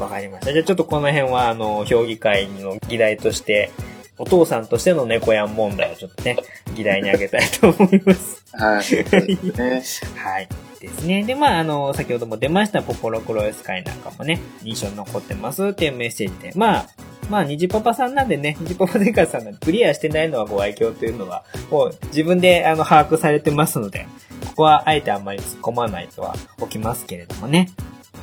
[0.00, 0.52] わかりました。
[0.52, 3.70] じゃあちょっとこの辺は、あの、評議会の議題として、
[4.18, 6.36] お父さんとしての猫やん問題をちょっとね、
[6.74, 8.44] 議題にあげたいと思います。
[8.52, 8.84] はい。
[10.16, 10.48] はい。
[10.80, 11.22] ですね。
[11.24, 16.86] で、まあ、あの、先ほども出ました、ポポロクロエス会なんかもね、印象に残ってますっていうメッセージで、まあ、
[17.28, 24.08] まあ、虹パパさんなんでね、虹パパデカさんがクリアしてないのはご愛嬌というのは、もう自分であの把握されてますので、
[24.48, 27.70] ここはあえてあんまり突っ込まないとはおきますけれどもね。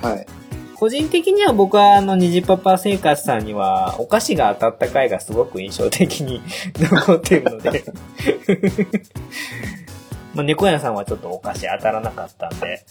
[0.01, 0.25] はい。
[0.75, 6.41] 個人的には僕はあの、虹パパ生活さんには、お菓子が当たった回がすごく印象的に
[6.77, 7.83] 残っているので。
[10.38, 12.86] まあ、猫屋さんはちょっとお菓子当たらなかったんで、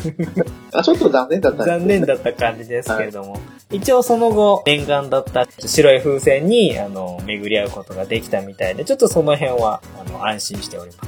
[0.72, 3.38] あ、ちょっと残念だったんです残念だった感じですけれども、
[3.70, 11.04] 一応その後、念願だった白い風船に、あの、巡り合うことができたみたいで、ちょっとその辺は、あの、安心しておりま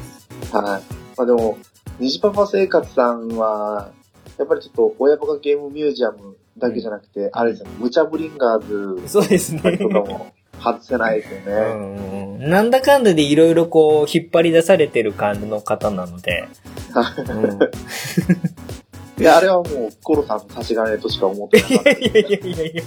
[0.50, 0.54] す。
[0.54, 0.62] はい。
[0.64, 0.80] ま
[1.16, 1.56] あでも、
[1.98, 3.88] 虹パパ生活さんは、
[4.36, 9.78] やっぱりちょっと親バカゲームミュージアムだけじゃなくて、あれですよね、ムチャブリンガーズそうですね。
[9.78, 11.52] とかも外せないですよね。
[11.52, 16.48] うんうんなんだかんだでいろいろこう、引っ張り出されてる感じの方なので、
[17.28, 17.58] うん
[19.20, 21.90] いや、あれはもう、コロさんの差し金としか思ってなかった。
[21.90, 22.82] いやいやいやいや。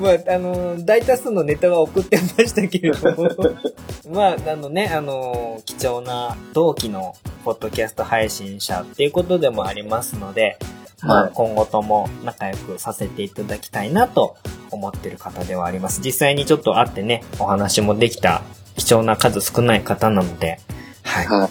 [0.00, 3.28] まあ、あの、大多数のネタは送ってましたけれども、
[4.10, 10.58] まあ、あのね、あの、貴重な同期のポッドキャスト配信者っていうことでもありますので、
[11.02, 14.36] まあ、はい今後とも仲良くさせていただきたいなと
[14.70, 16.00] 思ってる方ではあります。
[16.04, 18.42] 実際にちょっと会ってね、お話もできた
[18.76, 20.58] 貴重な数少ない方なので、
[21.02, 21.26] はい。
[21.26, 21.50] はい。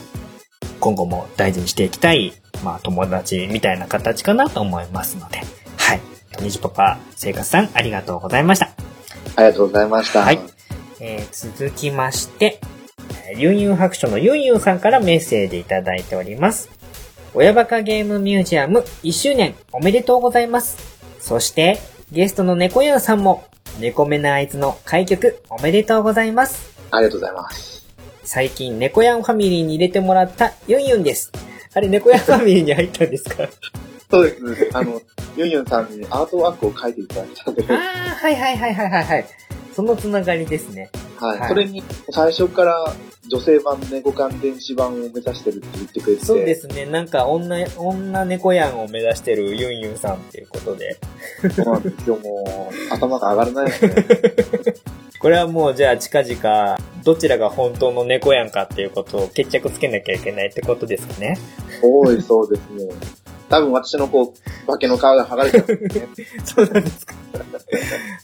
[0.79, 2.33] 今後も大事にしていきたい、
[2.63, 5.39] まあ友達みたいな形かなと思いますので、
[5.77, 6.01] はい。
[6.41, 8.69] にじパパ生活さんありがとうございました。
[9.35, 10.21] ありがとうございました。
[10.21, 10.39] はい
[11.01, 12.59] えー続きまして、
[13.27, 16.69] えーユンユン白書のユンユンさんからメッセージいただいております。
[17.33, 20.77] 親バカゲームミュージアム1周年おめでとうございます。
[21.19, 21.79] そして、
[22.11, 23.45] ゲストの猫やんさんも、
[23.79, 26.75] 猫目なあいつの開局おめでとうございます。
[26.91, 27.85] ありがとうございます。
[28.23, 31.31] 最近猫やんファミリーに入れてもらったユンユンです。
[31.73, 33.47] あれ、猫やんファミリーに入ったんですか？
[34.09, 34.69] そうですね。
[34.73, 34.99] あの、
[35.37, 39.25] ユンユンさんにアートワークを書いていただいたんで、ああ、はいはいはいはいはいはい。
[39.79, 40.89] そのつながりですね。
[41.21, 41.39] はい。
[41.39, 42.93] はいそれに、最初から
[43.29, 46.25] 女性版猫缶電子版を目指してるって言ってくれてて。
[46.25, 46.85] そうですね。
[46.85, 50.97] なんか女、女猫やんを目指してるユンユンさんっていうことで。
[51.55, 53.95] そうなんですよ、もう、頭が上がらないですね。
[55.21, 61.37] これはもうじゃあ近々、どちらが本当の猫やんかっていうことを決着つけなきゃいけないってことですかね。
[61.81, 62.93] 多いそうですね。
[63.47, 66.07] 多分私のこう、化けの皮が剥がれてますね。
[66.43, 67.13] そうなんですか。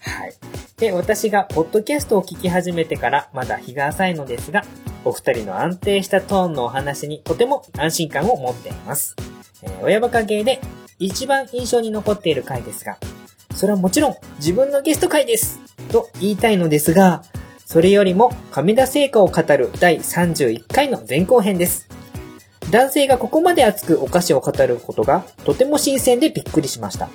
[0.01, 0.33] はい。
[0.77, 4.63] で、私がポッドキャストを聞き始めてからまだ日が浅いのですが、
[5.05, 9.15] お二人の安定したトーンのお話にとても安心感を持っています。
[9.63, 10.59] えー親バカ芸で
[10.99, 12.97] 一番印象に残っている回ですが、
[13.53, 15.61] それはもちろん自分のゲスト回です
[15.91, 17.23] と言いたいのですが、
[17.65, 21.87] それよりも亀田製菓を語る第31回の前後編です。
[22.75, 27.07] 男性がここまで熱くお菓子を語ることがとても新鮮でびっくりしました。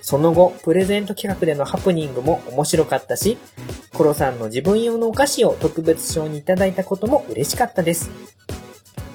[0.00, 3.36] その後、プレゼント企画でのハプニングも面白かったし、
[3.94, 8.10] コロさんの自分用のお菓子を特別賞にいただいたことも嬉しかったです。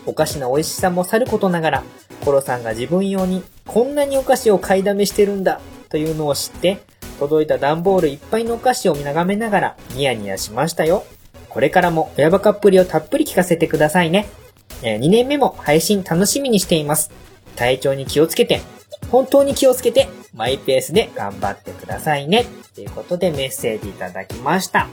[0.06, 1.84] お菓子の美味しさもさることながら、
[2.26, 6.80] コロさんが自分用にこんなにお菓子を買いだめしてるんだというのを知って、
[7.18, 11.06] 届いた段ボールいっぱいのお菓子を眺めながらニヤニヤしましたよ。
[11.48, 14.43] これからも親バカっぷりをたっぷり聞かせてくださいね。
[14.84, 17.12] えー2年目も配信楽しみにしています。
[17.56, 18.62] 体調に気をつけて、
[19.10, 22.46] 本当に気をつけて、マイペースで頑張ってくださいね。
[22.76, 24.88] ということでメッセージいただきました。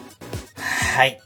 [0.97, 1.21] はい。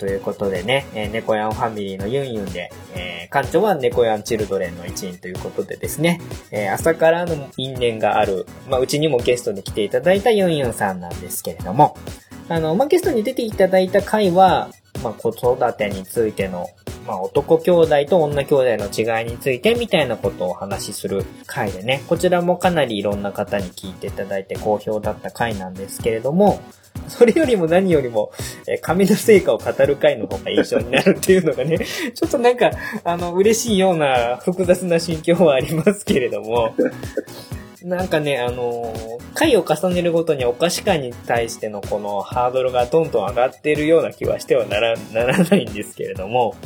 [0.00, 11.98] ということでね、えー、猫やんファミリーのユンユンで、えー、館長は猫やんチルドレンの一員ということでですね、えー朝からの因縁がある、まあ、うちにもゲストに来ていただいたユンユンさんなんですけれども、
[12.48, 14.70] あの、まあ、ゲストに出ていただいた回は、
[15.02, 16.66] まあ、子育てについての、
[17.06, 26.60] まあ、男兄弟と女兄弟の違いについてみたいなことをお話しする回でね、こちらもかなりいろんな方に聞いていただいて好評だった回なんですけれども、
[27.08, 28.32] それよりも何よりも、
[28.66, 31.78] えー紙の成果を語る回の方が印象になるっていうのがね、
[32.14, 32.70] ちょっとなんか、
[33.04, 36.74] あの、嬉しいような複雑な心境はありますけれども、
[37.82, 46.56] なんかね、あのー回を重ねるごとにお菓子感に対してのこのハードルがどんどん上がっているような気はしてはなら、ならないんですけれども、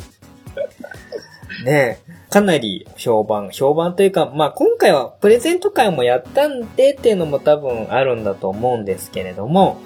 [1.63, 9.81] ね、かなり評判、評判というか、まあ今回はプレゼント会もやったんでっていうのも多分あるんだと思うんですけれども、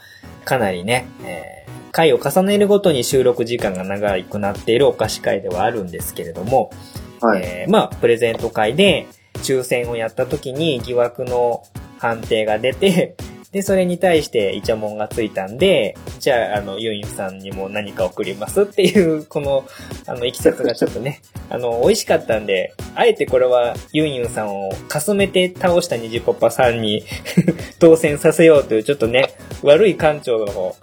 [0.50, 1.60] かなりね、えー
[1.92, 6.72] 回を重ねるごとに収録時間が長くなっているお菓子会ではあるんですけれども、
[7.20, 7.42] はい。
[7.44, 9.08] えーまあ、プレゼント会で
[9.38, 11.64] 抽選をやった時に疑惑の
[11.98, 13.16] 判定が出て、
[13.52, 19.66] で、それに対してイチャモンがついたんで、じゃあ、あの、ユンユンさんにも何か送りますっていう、この、
[20.06, 27.04] あの、いきさつがちょっとね、 あの、美味しかったんで、あえてこれはユンユンさんをかすめて倒したニジパパさんに
[27.80, 29.34] 当選させようという、ちょっとね、
[29.64, 30.76] 悪い館長の方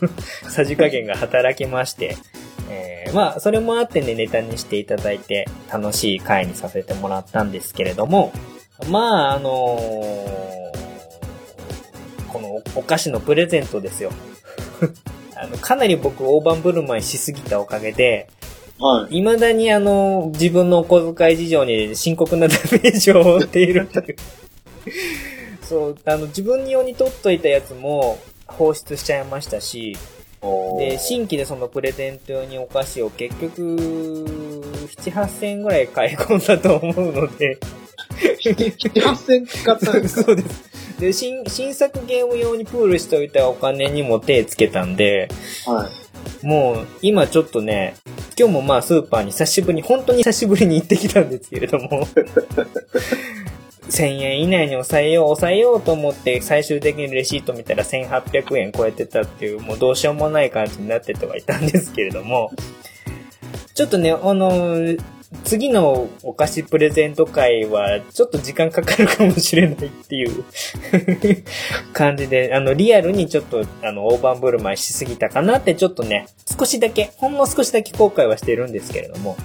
[0.48, 2.16] さじ加減が働きまして、
[2.70, 8.32] えーまあ、それもあってね、ネタにしていただいて、楽しい回にさせてもらったんですけれども、
[8.88, 10.83] まあ、あのー
[12.34, 14.10] このおお菓子のプレゼントですよ。
[15.36, 18.28] あの、かなり僕大盤振る舞いしすぎたおかげで、
[18.80, 19.18] はい。
[19.18, 24.16] 未だにあの、自分のお小遣い事情に深刻なダメージを負っているという。
[25.62, 28.18] そう、あの、自分用に取っといたやつも
[28.48, 29.96] 放出しちゃいましたし、
[30.78, 33.62] で、新規でそのプレゼント用にお菓子を結局、
[34.98, 37.58] 7、8000円ぐらい買い込んだと思うので、
[38.42, 40.22] 7、8000使ったんですか？
[40.24, 40.64] そうです。
[41.00, 45.28] で、新、新作ゲーム用にプールしておいたお金にも手つけたんで、
[45.66, 45.88] は
[46.42, 46.46] い。
[46.46, 47.94] もう、今ちょっとね、
[48.38, 52.06] 今日もまあスーパーに久しぶりに、本当に久しぶりに行ってきたんですけれども、
[53.90, 62.50] 1000円以内に抑えよう、抑えようと思って最終的にレシート見たら1800円超えてたっていう、もうどうしようもない感じになっててはいたんですけれども、
[63.74, 64.76] ちょっとね、あの、
[65.42, 70.44] 次のお菓子プレゼント会は、ちょっと時間かかるかもしれないっていう
[71.92, 76.26] 感じで、あの、リアルにちょっと、あの、大盤振る舞いしすぎたかなって、ちょっとね、
[76.58, 79.36] 少しだけ、ほんの少しだけ後悔はしてるんですけれども、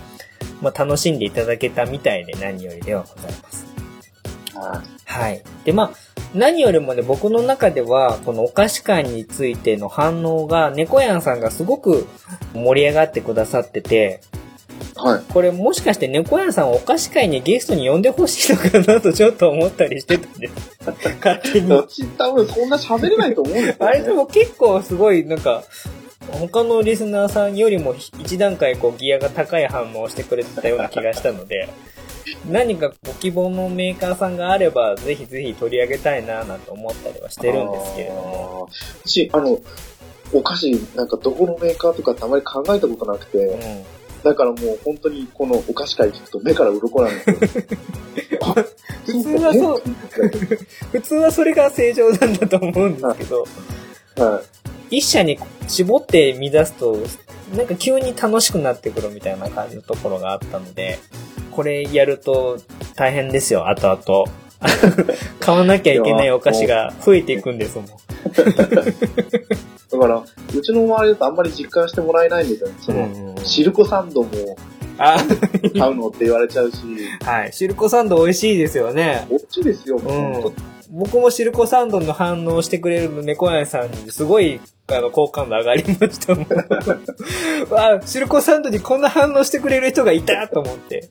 [0.61, 3.65] まあ、楽しんでいただけたみたいで何よりではございます。
[5.05, 5.41] はい。
[5.63, 5.91] で、まあ、
[6.33, 12.07] 何よりもね、僕の中では、このお菓子会についての反応が、猫やんさんがすごく
[12.53, 14.21] 盛り上がってくださってて、
[14.95, 15.23] はい。
[15.33, 20.53] これもしかして猫やんさんをお菓子会にゲストに呼んでほしいのかなとちょっと思ったりしてたんです。
[21.23, 21.71] 勝手に。
[21.71, 23.77] 私多分そんな喋れないと思うんですよ、ね。
[23.79, 25.63] あれでも結構すごい、なんか、
[26.31, 31.69] 他のリスナーさんよりも一段階こうギアが高い反応をしてくれてたような気がしたので、
[32.49, 38.67] 何かご希望のメーカーさんがあれば、ぜひぜひ取り上げたいなぁなんて思ったりはしてるんですけれども。
[38.69, 39.09] あー。
[39.09, 39.59] し、あの、
[40.33, 43.59] お菓子、なんかどこのメーカーとかってあまり考えたことなくて、うん。
[44.23, 47.35] だからもう本当にこのお菓子会聞くと目から鱗なんですよ。
[48.41, 48.53] あ
[49.05, 49.81] 普通はそう
[50.91, 53.45] 普通はそれが正常なんだと思うんですけど、
[54.17, 54.41] は
[54.91, 56.97] 一社に絞って見出すと、
[57.55, 60.99] なんか急に楽しくなってくるみたいな感じのところがあったので、
[61.51, 62.57] これやると
[62.95, 64.48] 大変ですよ、後々。
[65.39, 67.85] 買わなきゃいけないお菓子が増えていくんですもん。
[67.85, 67.89] い。
[69.91, 70.23] だから、
[70.55, 72.75] うちの周りだとあんまり実感してもらえないんですよね。
[72.79, 74.29] その、うんシルコサンドも
[74.97, 75.17] あ、
[75.77, 76.77] 買うのって言われちゃうし、
[77.23, 77.53] はい。
[77.53, 79.25] シルコサンド美味しいですよね。
[79.29, 80.53] こっちですよ、ん本当
[80.89, 86.47] 僕もシルコサンドの反応してくれる猫屋さんにすごいあの好感度上がりましたもん。
[87.69, 91.09] わあ、シルコサンドにこんな反応してくれる人がいたと思って。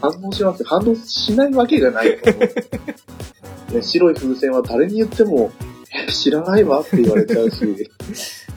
[0.00, 2.40] 反応します反応しないわけがないと思
[3.72, 3.74] う。
[3.74, 5.52] ね、 白い風船は誰に言っても、
[6.08, 7.90] え知らないわって言われちゃうし、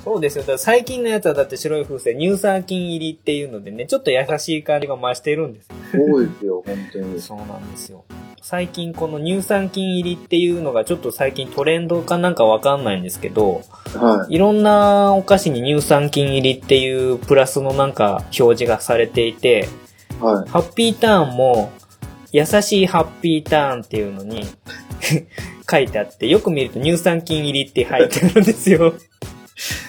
[0.06, 0.44] そうですよ。
[0.46, 5.68] だ最近のやつはだって白い風船、乳酸菌入りっていうのでね、ちょっと優しい感じが増してるんです。
[5.92, 7.22] そうですよ、本当に。
[7.22, 8.06] そうなんですよ。
[8.50, 13.62] 最近この乳酸菌入りっていうのがちょっと最近トレンドかなんかわかんないんですけど、
[13.94, 14.36] はい。
[14.36, 19.68] いろんなお菓子に乳酸菌入りっていうプラスのなんか表示がされていて、
[20.22, 20.50] はい。
[20.50, 21.74] ハッピーターンも、
[22.32, 24.46] 優しいハッピーターンっていうのに
[25.70, 28.94] 書いてあって、よく見ると乳酸菌入りって書いてあるんですよ。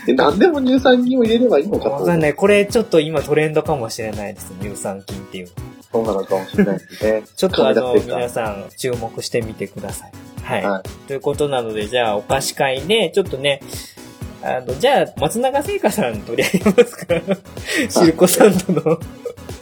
[0.08, 1.90] え、何でも乳酸菌を入れればいいのかと。
[1.92, 2.34] わかんない。
[2.34, 4.52] これちょっと今トレンドかもしれないです。
[4.60, 5.48] 乳酸菌っていう。
[5.92, 7.22] そうなのかもしれないですね。
[7.36, 10.12] ちょっとあの、皆さん注目してみてください。
[10.42, 10.62] はい。
[10.64, 13.60] はということなので、じゃあお菓子会で、ちょっとね、
[14.42, 17.14] あの、じゃあ、松永製菓さん取り上げますか？
[18.00, 19.00] シルコサンドの。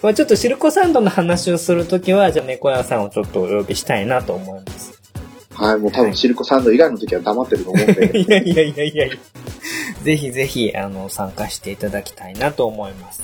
[0.03, 4.97] まあちょっとシルコサンドの話をするときは、じゃあ猫屋さんをちょっとお呼びしたいなと思います。
[5.55, 8.11] はい、もう多分シルコサンド以外の時は黙ってると思うんで。
[8.21, 9.17] いやいやいやいやいや。
[10.03, 13.23] ぜひぜひ、あの、参加していただきたいなと思います。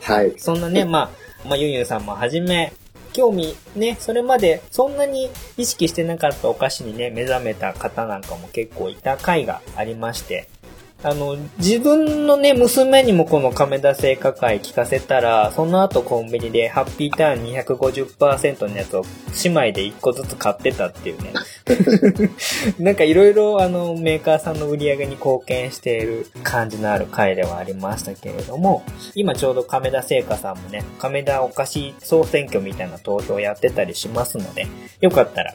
[0.00, 0.32] はい。
[0.38, 2.72] そんなね、まあ、まあ、ゆんゆんさんもはじめ、
[3.12, 10.48] 興味ね、それまでそんなに意識してなかったお菓子にね、目覚めた方なんかも結構いた回がありまして、
[11.04, 19.04] あの、自分のね、娘にもこの亀田製菓会聞かせたら、その後コンビニでハッピーターン250%のやつを
[19.44, 21.34] 姉妹で1個ずつ買ってたっていうね。
[22.80, 28.82] なんかいろいろあのメーカーさんの売り上げに貢献している感じのある回ではありましたけれども、
[29.14, 34.66] 今ちょうど亀田製菓さんもね、亀田お菓子総選挙みたいな投票やってたりしますので、
[35.02, 35.54] よかったら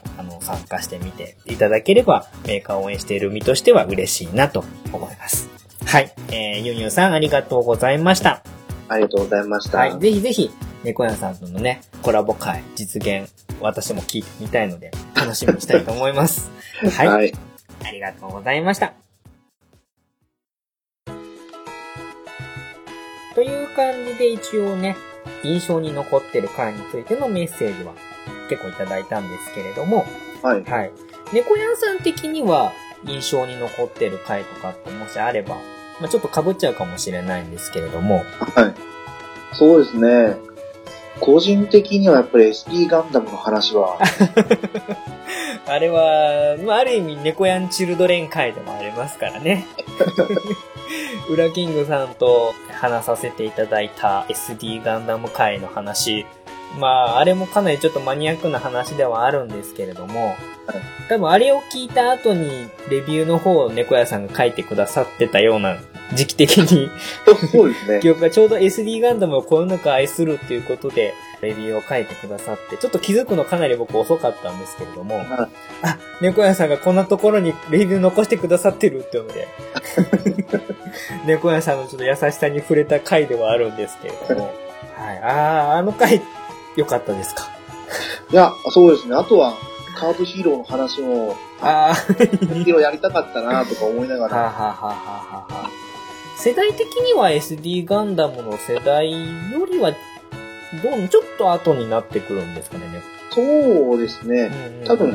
[0.56, 5.48] 参加してみていただければメーカーを応援している身としては嬉しいなと思います。
[5.86, 6.12] はい。
[6.28, 8.42] えー、ユンユンさんありがとうございました。
[8.88, 9.78] ありがとうございました。
[9.78, 9.98] はい。
[9.98, 10.50] ぜひぜひ、
[10.84, 13.30] 猫屋さんとのね、コラボ会実現、
[13.60, 16.50] 私も聞いてみたいので、楽しみにしたいと思います。
[16.96, 17.08] はい。
[17.08, 17.32] はい。
[17.84, 18.92] ありがとうございました。
[23.34, 24.96] という感じで一応ね、
[25.44, 27.94] 印象に残ってる回についてのメッセージは
[28.48, 30.04] 結構いただいたんですけれども、
[30.42, 30.64] はい。
[30.64, 30.92] はい。
[31.32, 32.72] 猫屋さん的には
[33.04, 35.56] 印象に残ってる回とかってもしあれば、
[36.00, 38.24] まあ、ちょっと被っちゃうかもしれないんですけれども、
[38.54, 38.74] はい。
[39.54, 40.36] そうですね。
[41.20, 43.98] 個人的にはやっぱり SD ガンダムの話は、
[45.68, 49.66] あれは、まあ、ある意味、猫やんチルドレン会でもありますからね。
[51.28, 56.26] ウラキングさんと話させていただいた SD ガンダム会の話。
[56.78, 60.36] まあ、あれもかなりちょっとマニアックな話ではあるんですけれども、
[61.08, 65.78] 多分あれを聞いた後にレビューの方を猫屋さんが書いてくださってたような
[66.14, 66.88] 時期的に
[67.52, 68.00] そうですね。
[68.00, 75.26] 記憶がちょうど SD ガンダムをこよなく愛するっていうことで、レビューを書いてくださって、ちょっと気づくのかなり僕遅かったんですけれども、はい。
[75.82, 79.48] あ、猫屋さんがこんなところにレビュー残してくださってるっていうので、
[81.26, 84.54] 猫屋さんのちょっと優しさに触れた回ではあるんですけれども、
[84.96, 86.20] はい、あー、あの回、
[86.76, 87.48] 良かったですか？
[88.32, 89.16] いや、そうですね。
[89.16, 89.54] あとは、
[89.96, 95.70] カードヒーローの話も、あヒーローやりたかったなとか思いながら、あはあはあはあ、
[96.36, 99.96] 世代的には SD ガンダムの世代よりは、ど
[101.04, 102.84] う、ちょっと後になってくるんですかね、
[103.30, 103.42] そ
[103.96, 104.50] うですね。
[104.86, 105.12] 多分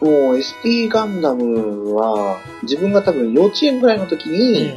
[0.00, 4.72] もう SD ガンダムは、自分が多分幼稚園ぐらいの時に、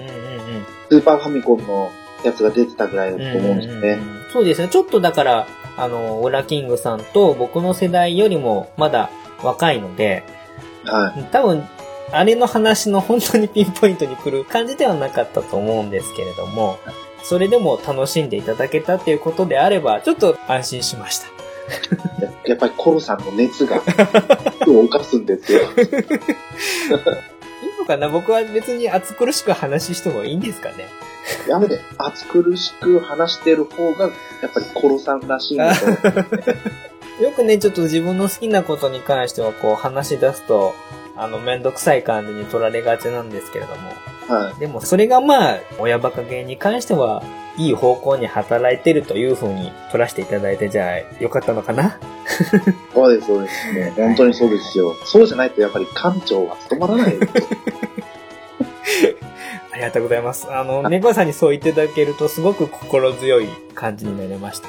[0.90, 1.90] スーパーファミコンの
[2.24, 4.00] やつが出てたぐらいだと思うんですよね。
[4.32, 4.70] そうですね。
[4.70, 5.48] ちょっとだから、
[5.78, 9.10] あの、オラキングさんと僕の世代よりもまだ
[9.44, 10.24] 若いので、
[10.84, 11.24] はい。
[11.32, 11.64] 多分、
[12.12, 16.80] あれの話の本当にピンポイントに来る感じではなかったと思うんですけれども、
[17.24, 21.28] それでも楽しんでいただけたっていうことであれば、ちょっと安心しました。
[22.24, 23.82] ややっぱりコロさんの熱が、
[24.68, 25.62] を犯すんですよ。
[27.78, 28.08] 今かな？
[28.08, 30.86] 僕は別に暑苦しく話してもいいんですかね？
[31.48, 34.12] やめて、暑苦しく話してる方が、や
[34.48, 35.86] っぱりコロさんらしいんだと。
[37.24, 40.74] よくね、ちょっと自分の好きなことに関してはこう話し出すと、
[41.16, 43.92] あの、めんどくさい感じに取られがちなんですけれども。
[44.42, 44.60] はい。
[44.60, 47.24] でもそれがまあ、親バカ芸に関しては、
[47.58, 51.98] いい方向に働いてるという風に取らせていただいて、じゃあ、よかったのかな？
[52.94, 53.94] そうです、そうですね。
[53.96, 54.96] 本当にそうですよ。
[55.06, 57.48] そうじゃないとやっぱり館長は務まらないですよ。
[59.78, 60.52] ありがとうございます。
[60.52, 64.68] あの、猫さんにそう言っていただけると、すごく心強い感じになりました。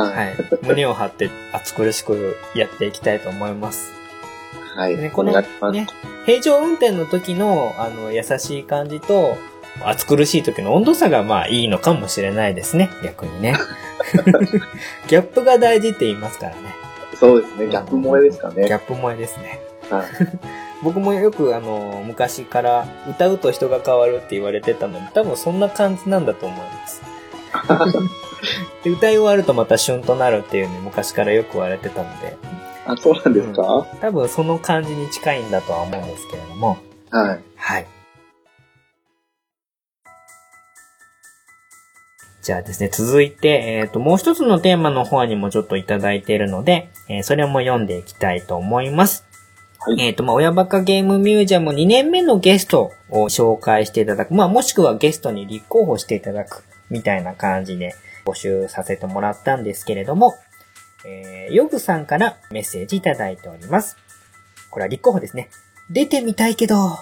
[0.00, 0.10] は。
[0.10, 0.36] はいい。
[0.66, 3.92] 胸を張って暑苦しくやっていきたいと思います。
[4.74, 4.96] はい。
[4.96, 5.32] ね、この。
[5.72, 5.86] ね、
[6.24, 9.36] 平常運転の時の、あの、優しい感じと、
[9.84, 12.88] 暑苦しい時の温度差がまあいいのかもしれないですね。
[13.04, 13.56] 逆にね。
[15.06, 16.56] ギャップが大事って言いますからね。
[17.20, 17.66] そうですね。
[17.66, 18.64] ギャップ萌えですかね。
[18.64, 19.60] ギャップ萌えですね。
[19.90, 20.06] はい。
[20.82, 27.02] 僕もよくあの、昔から歌うと人が変わるって言われてたのに、多分そんな感じなんだと思います。
[28.84, 32.36] で歌い終わるとまた旬となるっていうね、昔からよく言われてたので、
[32.86, 36.76] あ、そうなんですか、多分その感じに近いんだとは思うんですけれども、
[37.10, 37.40] はい。
[37.56, 37.86] はい。
[42.42, 49.24] じゃあですね、続いて、えっ、と、もう一つのテーマの方にもちょっといただいているので、えーそれも読んでいきたいと思います。
[49.86, 54.34] はいえっ、と、まあ、親バカゲームミュージアム2年目のゲストを紹介していただく。
[54.34, 56.64] まあ、もしくはゲストに立候補していただく。
[56.90, 60.34] みたいな感じで募集させてもらったんですけれども、
[61.04, 63.96] えー、ヨグさんからメッセージいただいております。
[64.70, 65.50] これは立候補ですね。
[65.88, 66.98] 出てみたいけど、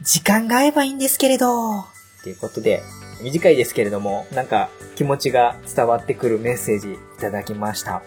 [0.00, 1.84] 時間が合えばいいんですけれど、
[2.22, 2.82] ということで、
[3.20, 8.02] 短いですけれども、なんか気持ちが伝わってくるメッセージいただきました。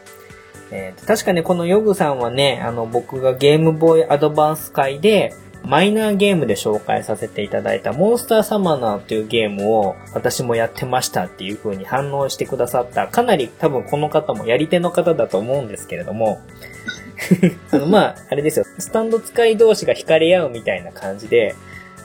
[0.74, 16.41] えー確かね、このヨグさんはね、あの、僕がゲームボーイアドバンス会で、マイナーゲームで紹介させていただいたモンスターサマナーというゲームを私もやってましたっていう風に反応してくださった、かなり多分この方もやり手の方だと思うんですけれども、
[17.71, 21.55] あの、まあ、あれですよ、スタンド使い同士が惹かれ合うみたいな感じで、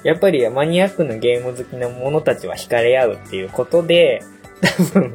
[0.04, 4.22] やっぱりマニアックなゲーム好きな者たちは惹かれ合うっていうことで、
[4.60, 5.14] 多分、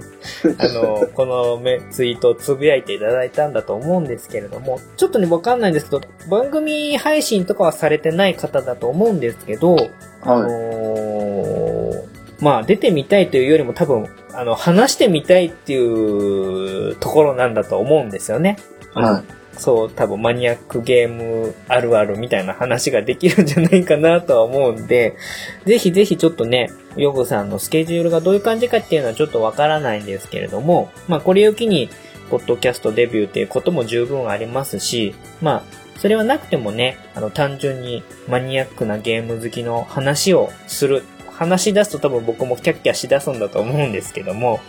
[0.58, 9.76] あの、このメツイートをつぶやいていただいたんだと思うんですけれども、ちょっとね、わかんないんですけど、番組配信とかはされてない方だと思うんですけど、
[10.22, 12.14] あのー
[12.44, 18.58] まあ、出てみたいというよりも多分、あの、話してみたいっていうところなんだと思うんですよね。
[18.94, 19.24] はい。
[19.58, 25.16] そう、多分マニアックゲームあるあるみたいな話ができるんじゃないかなとは思うんで、
[25.66, 31.90] ぜひぜひちょっとね、ヨグさんのスケジュールがどういう感じかっていうのはちょっとわからないんですけれども、まあこれを機に、
[32.30, 35.64] ポッドキャストデビューっていうことも十分ありますし、まあ、
[36.00, 41.04] それはなくてもね、あの単純にマニアックなゲーム好きの話をする。
[41.30, 44.60] 話し出すと多分僕もキャッキャし出すんだと思うんですけども、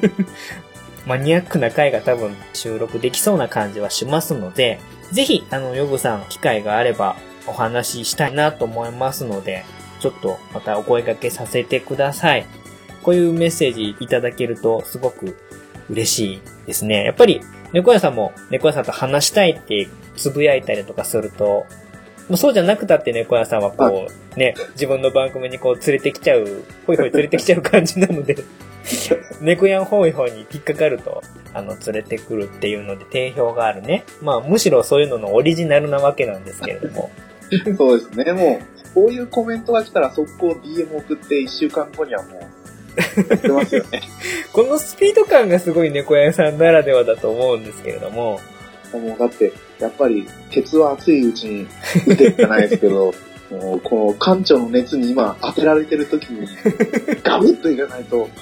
[1.08, 4.78] マニアックな回が多分収録できそうな感じはしますので、
[5.10, 9.64] ぜひ、あの、ヨグさん、機会があればお話ししたいなと思いますので、
[10.00, 12.44] ちょっとまたお声掛けさせてください。
[13.02, 15.38] こういうメッセージいただけるとすごく
[15.88, 17.04] 嬉しいですね。
[17.04, 17.40] やっぱり、
[17.72, 21.64] 猫屋さんも猫屋さんと話したいってつぶやいたりとかすると、
[22.28, 28.36] まあそうじゃなくたって猫屋さんはこう、ね、自分の番組にこう連れてきちゃう、ほいほい連れてきちゃう感じなので、
[29.40, 31.22] 猫やんホイホイに引っかかると、
[31.54, 34.04] あの、連れてくるっていうので定評があるね。
[34.22, 37.10] まあ、むしろそういうののオリジナルなわけなんですけれども。
[37.76, 38.32] そうですね。
[38.32, 44.02] もう、こういうコメントが来たら速攻 DM 送って1週間後にはもう、やってますよね。
[44.52, 48.40] このスピード感がすごい猫屋さんならではだと思うんですけれども、
[48.92, 51.66] もうだって、やっぱり、鉄は熱いうちに
[52.06, 53.14] 打てじゃないですけど、
[53.50, 56.46] もう、この館長の熱に今当てられてる時に、
[57.22, 58.28] ガブッといかないと、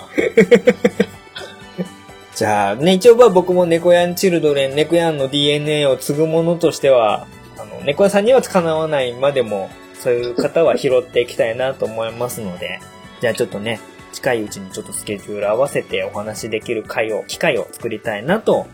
[2.35, 7.27] じゃあね、一応は僕も猫やんチルドレン、猫やんの DNA を継ぐものとしては、
[7.59, 12.81] あの、猫屋さんにはかなわないまでも、そういう方は拾っていきたいなと思いますので、
[13.21, 13.81] じゃあちょっとね、
[14.13, 18.67] 近いうちにちょっとスケジュール合わせてお話できる会を、機会を作りたいなと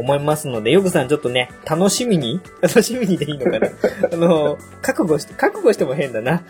[0.00, 3.68] 思いますので、ヨグさんちょっとね、楽しみに 楽しみにでいいのかな？
[4.12, 6.42] あの、覚悟して、覚悟しても変だな。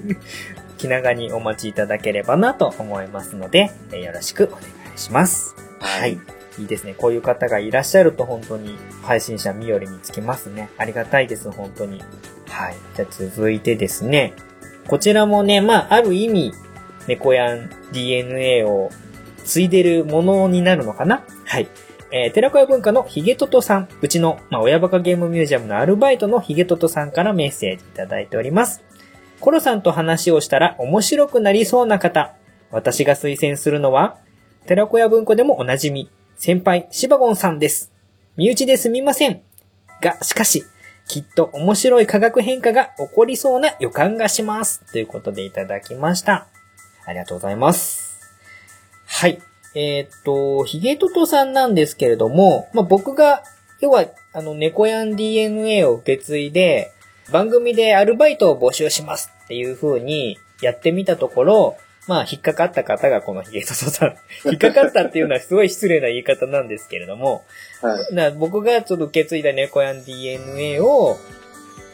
[0.78, 4.60] 気長にお待ちいただければなと思いますので、えーよろしくお願
[4.94, 5.54] いします。
[5.80, 6.18] はい。
[6.58, 6.94] いいですね。
[6.96, 10.70] こういう方がいらっしゃると本当に配信者身寄りにつきますね。
[10.78, 12.02] ありがたいです、本当に。
[12.48, 12.76] はい。
[12.96, 14.32] じゃあ続いてですね。
[14.88, 16.52] こちらもね、まあ、ある意味、
[17.06, 18.90] 猫やん DNA を
[19.44, 21.22] 継いでるものになるのかな？
[21.44, 21.68] はい。
[22.10, 28.82] えー、寺子屋文化のヒゲトトさん、うちの、まあ、親バカゲームミュージアムのアルバイトのヒゲトトさんからメッセージいただいております。
[29.40, 32.34] コロさんと話をしたら面白くなりそうな方。
[32.70, 34.16] 私が推薦するのは、
[34.66, 37.92] 寺子屋文庫でもおなじみ、先輩、シバゴンさんです。
[38.36, 39.42] 身内ですみません。
[40.00, 40.64] が、しかし、
[41.08, 44.84] きっと面白い化学変化が起こりそうな予感がします。
[44.92, 46.46] ということでいただきました。
[47.06, 48.20] ありがとうございます。
[49.06, 49.40] はい。
[49.80, 53.44] えーっと、ヒゲトトさんなんですけれども、まあ、僕が、
[53.78, 56.92] 要は、あの、猫やん DNA を受け継いで、
[57.30, 61.76] 番組でアルバイトを募集しますっていう風にやってみたところ、
[62.08, 64.16] まあ、引っかかった方がこのヒゲトトさん。
[64.48, 67.44] 引っかかったっていうのはすごい失礼な言い方なんですけれども、
[67.80, 68.14] はい。
[68.14, 71.18] な僕がちょっと受け継いだ猫やん DNA を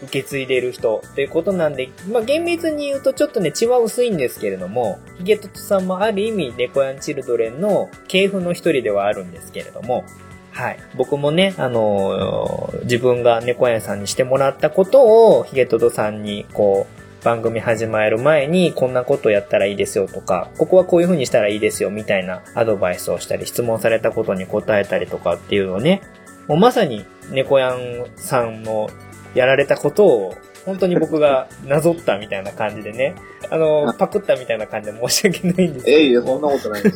[0.04, 10.04] 受け継いでる人っていうことなんで、まあ厳密に言うとちょっとね血は薄いんですけれども、ヒゲトトさんもある意味猫やんチルドレンの系譜の一人ではあるんですけれども、
[10.52, 10.78] はい。
[10.96, 26.02] 僕もね、あのー自分が猫やんさんにしてもらったことをヒゲトトさんにこう、番組始まる前にこんなことやったらいいですよとか、ここはこういう風にしたらいいですよみたいなアドバイスをしたり、質問されたことに答えたりとかっていうのをね、
[26.46, 27.78] もうまさに猫やん
[28.16, 28.90] さんの
[29.34, 33.14] やられたことを本当に僕がなぞったみたいな感じでね、
[33.50, 35.96] あの、パクったみたいな感じで申し訳ないんですけど。
[35.98, 36.90] えいえ、そんなことないで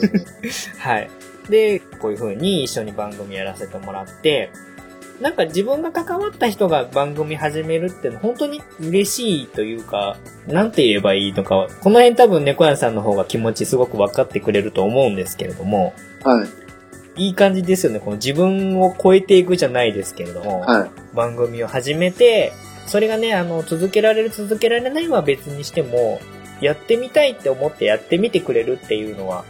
[0.50, 0.70] す。
[0.78, 1.10] はい。
[1.50, 4.50] で、こういう風に一緒に番組やらせてもらって、
[5.20, 10.16] なんか自分が関わった人が番組始めるってのは本当に嬉しいというか、
[10.46, 16.48] なんて言えばいいのか、この辺多分猫屋さんの方が気持ちすごく分かってくれると思うんですけれども、はい。
[17.18, 18.00] いい感じですよね。
[18.00, 20.90] この自分を超えていくじゃないですけれども、はい。
[21.14, 22.52] 番組を始めて、
[22.86, 26.20] それがね、あの、続けられる続けられないは別にしても、
[26.60, 29.44] やってみたいって思ってやってみてくれるっていうのは、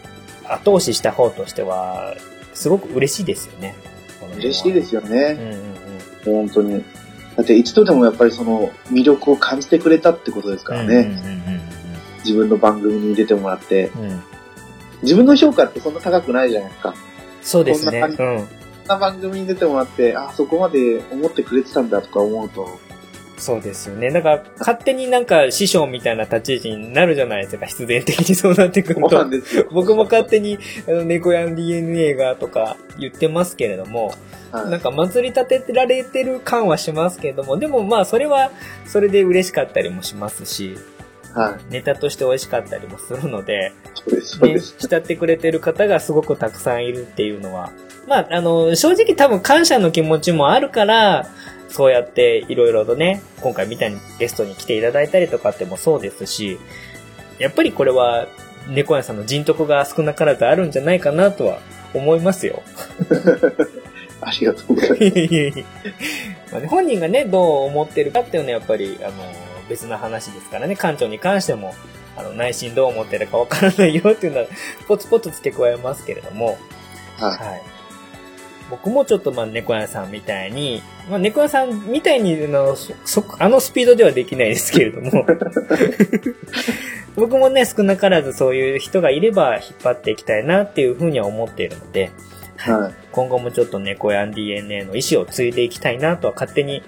[0.49, 2.17] 後押しした方としては、
[2.55, 3.77] すごく嬉しいですよね。
[4.37, 5.37] 嬉しいですすようんね。
[6.27, 6.47] うんうん。
[6.47, 6.85] 本当に。
[7.37, 11.11] だって一度でもやっぱりその魅力を感じてくれたってことですからね。
[12.25, 13.91] 自分の番組に出てもらって。
[13.97, 14.23] うん。
[15.03, 16.95] 自分の評価ってそんな高くないじゃないですか。
[17.43, 18.01] そうですね。
[18.01, 18.49] こんなん。
[18.89, 22.79] な番組に出てもらって、あ、そこまで思ってくれてたんだとか思うと、
[23.39, 24.11] そうですよね。
[24.11, 27.67] だから、勝手になんか師匠みたいな立ち位置になるじゃないですか。
[27.67, 29.29] 必然的にそうなってくると。
[29.29, 29.69] ですよ。
[29.71, 30.59] 僕も勝手に、
[30.89, 34.13] あの、猫やん DNA がとか言ってますけれども、は
[34.67, 38.51] いなんか祭り立てられてる感はしますけども、でもまあそれは
[38.87, 40.79] それで嬉しかったりもしますし、
[41.35, 41.73] はい。
[41.73, 44.77] ネタとして美味しかったりもするので、そうです、そうね、です。
[44.79, 47.71] 慕ってくれてる方がすごくたくさんいるっていうのは、
[48.07, 51.27] まああの、正直多分感謝の気持ちもあるから、
[51.69, 56.59] そうやっていろいろとね、今回みたいにゲストに来ていただいたりとかってもそうですし、
[57.39, 58.27] やっぱりこれは
[58.69, 61.61] 猫屋さんの人徳が少なからずあるんじゃないかなとは
[61.95, 62.63] 思いますよ。
[64.21, 65.65] ありがとうございます。
[66.53, 69.13] まあね、本人がね、どう思ってるかっていうのはやっぱり、あの、
[69.69, 71.75] 別な話ですからね、館長に関しても、
[72.17, 74.47] あの、内心どう思ってるかわからないよっていうのは、
[74.87, 76.59] ポツポツ付け加えますけれども、
[77.19, 77.63] ははい。
[78.71, 85.25] 僕もちょっとまあ猫屋さんみたいに、まあ猫屋さんみたいにあのそそあのスピードではできないですけれども、
[87.17, 92.28] 僕もね少なからずそういう人がいれば引っ張っていきたいなっていうふうには思っているので、い。
[92.59, 92.95] はい。
[93.13, 96.83] 今後もちょっと猫やん DNA の意思を継いでいきたいなとは勝手に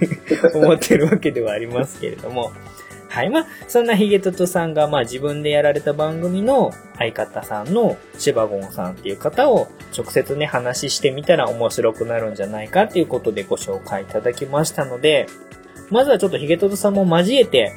[0.54, 2.52] 思ってるわけではありますけれども。
[3.08, 3.30] はい。
[3.30, 9.66] まあ、そんなヒゲトトさんが、まあ自分でやられた番組の相方さんのシバゴンさんっていう方を
[9.96, 15.26] 直接ね、話してみたら面白くなるんじゃないかっていうことでご紹介いただきましたので、
[15.90, 17.72] まずはちょっとヒゲトトさんも交えて、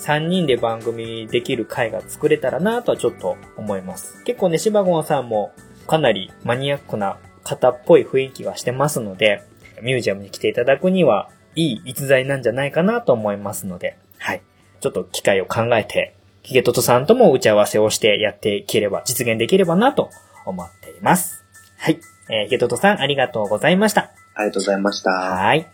[0.00, 4.20] 3人で番組できる回が作れたらなとはちょっと思います。
[4.24, 5.52] 結構ね、シバゴンさんも
[5.86, 9.42] かなりマニアックな方っぽい雰囲気はしてますので、
[9.82, 14.42] ミュージアムに来ていただくには、いい逸材なんじゃないかなと思いますので、はい。
[14.80, 20.10] ちょっと機会を考えて、ヒゲトトさんとも打ち合わせをしてやっていければ、実現できればなと
[20.46, 21.44] 思っています。
[21.78, 22.00] はい。
[22.30, 24.10] えー、ヒゲトトさんありがとうございました。
[24.34, 25.10] ありがとうございました。
[25.10, 25.66] はい。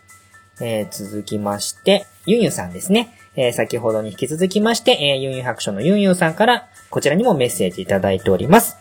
[0.61, 3.15] えー続きまして、ユンユンさんですね。
[3.37, 8.77] えー先ほどに引き続きまして、えーユンユン白書のユンユンさんから、こちらにもメッセージいただいております。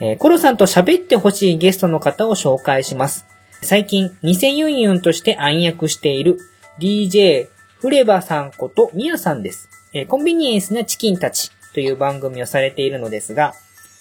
[0.00, 3.26] えーコロさんと喋ってほしいゲストの方を紹介します。
[3.62, 6.38] 最近、偽ユンユンとして暗躍している
[6.78, 9.68] DJ フレバさんことミヤさんです。
[9.92, 13.54] えーコンビニエンスなチキンたちという番組をされているのですが、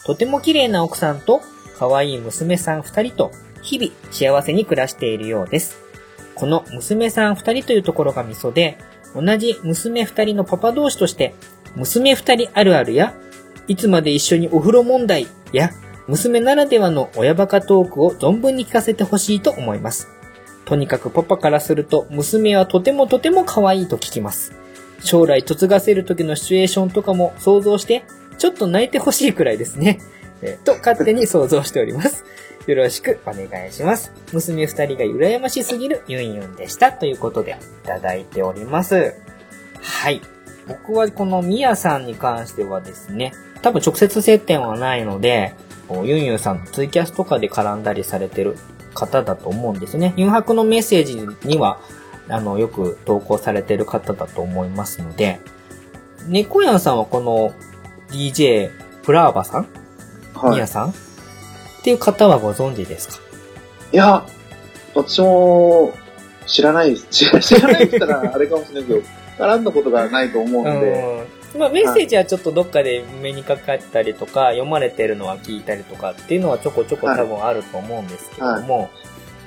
[0.06, 1.42] とても綺麗な奥さんと
[1.78, 3.32] 可愛い娘さん二人と
[3.62, 5.78] 日々幸せに暮らしているようです。
[6.36, 8.78] この娘さん二人というところがミソで、
[9.16, 11.34] 同じ娘二人のパパ同士として、
[11.76, 13.16] 娘二人あるあるや、
[13.68, 15.72] いつまで一緒にお風呂問題や、
[16.08, 20.08] 娘ならではの親バカトークを存分に聞かせてほしいと思います。
[20.66, 24.54] とにかくパパからすると、娘はとてもとても可愛いと聞きます。
[25.04, 28.04] 将来嫁がせる時のシチュエーションとかも想像して、
[28.38, 30.00] ちょっと泣いてほしいくらいですね。
[30.42, 32.26] えーと、勝手に想像しております。
[32.68, 34.12] よろしくお願いします。
[34.34, 36.92] 娘二人が羨ましすぎるユンユンでした。
[36.92, 37.52] ということで、
[37.84, 39.14] いただいております。
[39.82, 40.22] はい。
[40.68, 45.54] 僕はこのミヤさんに関してはですね、多分直接接点はないので、
[45.90, 48.58] ユンユンさんのツイキャスとかで絡んだりされてる
[48.94, 50.14] 方だと思うんですね。
[50.18, 51.80] ユンハクのメッセージには、
[52.28, 55.40] あの、よく投稿されてる方だと思いますので、
[56.28, 57.54] 猫やんさんはこの
[58.10, 58.72] DJ
[59.04, 59.68] プラーバさん？
[60.34, 60.52] はい。
[60.52, 60.90] ミヤさん？
[60.90, 60.94] っ
[61.84, 63.20] ていう方はご存知ですか？
[63.94, 64.26] いや、
[64.96, 65.94] 私も
[66.48, 67.08] 知らないです。
[67.10, 69.02] 知らないって言ったらあれかもしれないけど、
[69.38, 71.35] 絡んだことがないと思うので、うん。
[71.58, 78.90] まあメッセージはちょっとどっかで目にかかったりとか、読まれてるのは聞いたりとかっていうのはちょこちょこ多分あると思うんですけども、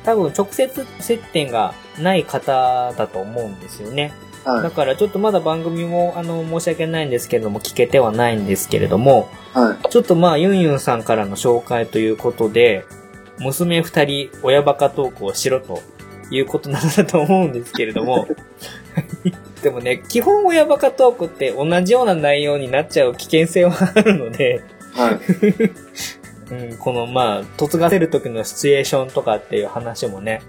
[0.05, 4.13] 多分直接接点がない方だと思うんですよね。
[4.45, 4.63] はい。
[4.63, 9.89] だからちょっとまだ番組もあの申し訳ないんですけれども聞けてはないんですけれども、はい。
[9.91, 12.85] ちょっとまあユンユンさんからの紹介ということで、
[13.39, 15.81] 娘二人親バカトークをしろと
[16.31, 18.27] いうことなんだと思うんですけれども、
[19.63, 24.63] でもね、基本親バカトークって同じような内容になっちゃう危険性はあるので、
[24.95, 25.19] はい。
[26.51, 30.43] うん、このまあ、嫁がせる時のシチュエーションとかっていう話もね、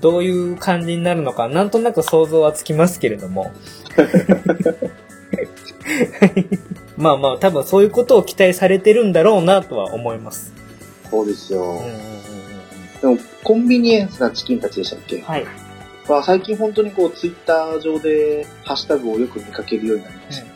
[0.00, 3.52] どういう感じになるのか、なんとなく想像はつきますけれども。
[6.96, 10.52] まあまあ、多分そういうことを期待されてるんだろうなとは思います。
[11.10, 11.62] そうですよ。
[11.62, 11.94] うんうんうんうん
[13.00, 15.20] でも、コンビニエンスなチキンたちでしたっけ？
[15.20, 15.44] はい。
[16.08, 20.46] まあ、最近本当にこう、ツイッター上でハッシュタグをよく見かけるようになりました。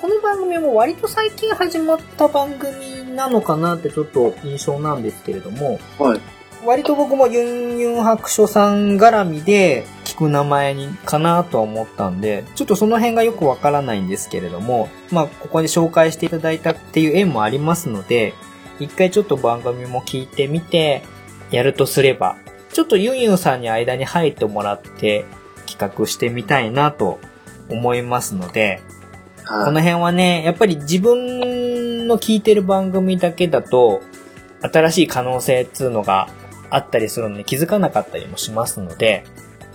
[0.00, 6.20] この番組も割と最近始まった番組なのかなってちょっと印象なんですけれども、はい。
[6.64, 18.34] 割と僕もユンユン白書さん絡みで聞く名前にかなとは思ったんで、ちょっとその辺がよくわからないんですけれども、まあ、ここで紹介していただいたっていう縁もありますので、
[18.78, 21.02] 一回ちょっと番組も聞いてみて、
[21.50, 22.36] やるとすれば、
[22.72, 25.24] ちょっとユンユンさんに間に入ってもらって
[25.66, 27.18] 企画してみたいなと
[27.68, 28.80] 思いますので、
[29.46, 29.72] こはい。
[29.72, 34.02] の辺はね、やっぱり自分の聞いてる番組だけだと、
[34.60, 36.28] 新しい可能性っていうのが
[36.70, 39.24] あったりするので気づかなかったりもしますので、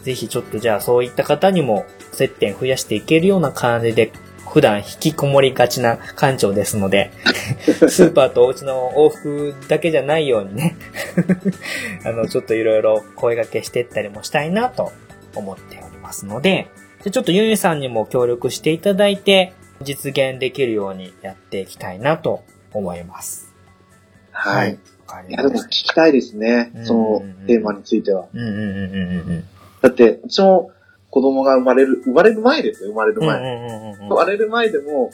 [0.03, 4.11] ぜひちょっとじゃあそういった方にも接点増やしていけるような感じで、
[4.49, 7.11] 普段引きこもりがちな館長ですので、
[7.89, 10.75] スーパーとお家の往復だけじゃないようにね、
[12.05, 14.91] あの、ちょっといろいろ声掛けしていったりもしたいなと
[15.35, 16.67] 思っておりますので、
[17.01, 23.53] じゃあちょっとユンユさんにも協力していただいて、実現できるようにやっていきたいなと思います。
[24.31, 24.77] はい。
[25.07, 26.85] わかりいや、でも聞きたいですねうん。
[26.85, 28.27] そのテーマについては。
[28.33, 29.43] うんうんうんうんうん
[29.81, 30.71] だって、うちも
[31.13, 33.97] 子供が生まれる、生まれる前ですよ、生まれる前。
[33.99, 35.11] 生まれる前でも、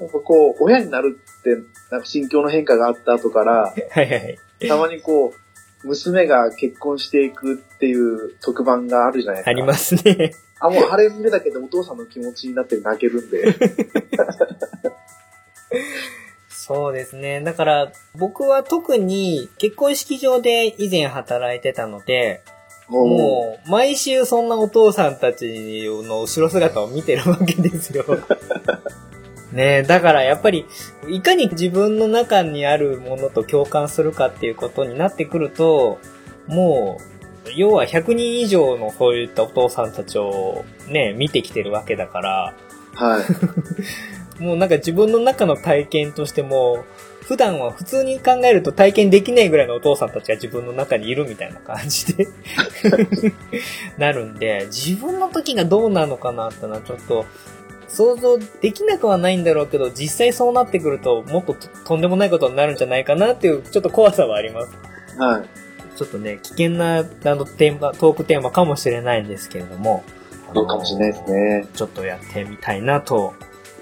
[0.00, 1.50] なんかこう、親になるって、
[1.92, 4.38] なんか心境の変化があった後から、はいはいはい。
[4.66, 5.32] たまにこ
[5.84, 9.50] う、娘が結婚していくっていう特番があるじゃないですか。
[9.50, 10.32] ありますね。
[10.58, 13.54] あ、もうあれ見るだけでお父さんの気持ちになって泣けるんで。
[16.48, 17.42] そうですね。
[17.42, 22.42] だから、僕は特に結婚式場で以前働いてたので、
[22.88, 28.04] ももう、毎週そんなお父さんたちの後ろ姿を見てるわけですよ。
[29.52, 30.66] ねえ、だからやっぱり、
[31.08, 35.98] いかに自分の中にあるものと共感するかっていうことになってくると、
[36.46, 36.98] も
[37.46, 42.54] う、要は100人以上のそういったお父さんたちをね、見てきてるわけだから、
[43.00, 43.22] う、はい。
[44.42, 46.84] もうなんか自分の中の体験としても、
[47.28, 52.26] 普段は普通に考えると体験できないぐらいのお父さんたちが自分の中にいるみたいな感じで
[53.98, 57.26] なるんで、自分の時がどうなのかなってのはちょっと
[57.86, 64.72] 想像できなくはないんだろうけど、実際そうなってくるともっとととんでもないことになるんじゃないかなっていうちょっと怖さはあります。
[65.18, 65.98] はい。
[65.98, 67.02] ちょっとね、危険なあ
[67.34, 70.02] のテーマ、トークテーマかもしれないんですけれども。
[70.54, 71.66] そうかもしれないですね。
[71.74, 73.34] ちょっとやってみたいなと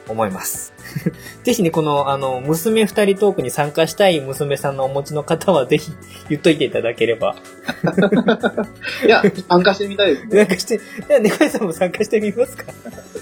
[0.08, 0.72] 思います。
[1.42, 5.92] ぜひね、この、あの、娘二人トークに参加したい娘さんのお持ちの方は、ぜひ
[6.28, 7.36] 言っといていただければ。
[9.04, 10.46] いや、参加してみたいです参ね。
[10.46, 12.64] 加して、では、猫屋さんも参加してみますか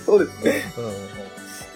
[0.04, 0.52] そうですね。
[0.78, 0.92] うんうん。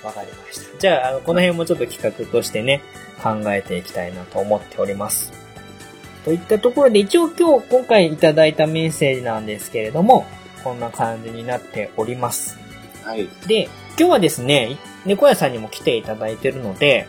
[0.05, 0.79] わかりました。
[0.79, 2.83] じゃあ、あの、この辺もちょっと企画としてね、
[3.23, 5.33] 考えていきたいなと思っております。
[6.25, 10.27] といったところで、一応今日、今回いただいたメッセージなんですけれども、
[10.63, 12.59] こんな感じになっております。
[13.05, 13.29] はい。
[13.47, 17.09] で、今日はですね、猫屋さんにも来ていただいてるので、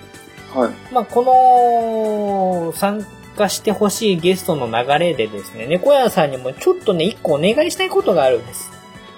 [0.53, 0.93] はい。
[0.93, 3.05] まあ、この、参
[3.37, 8.71] 加してほしいゲストの流れでですね、猫屋さんにもちょっとね、一個お願いしたいことがあるんです。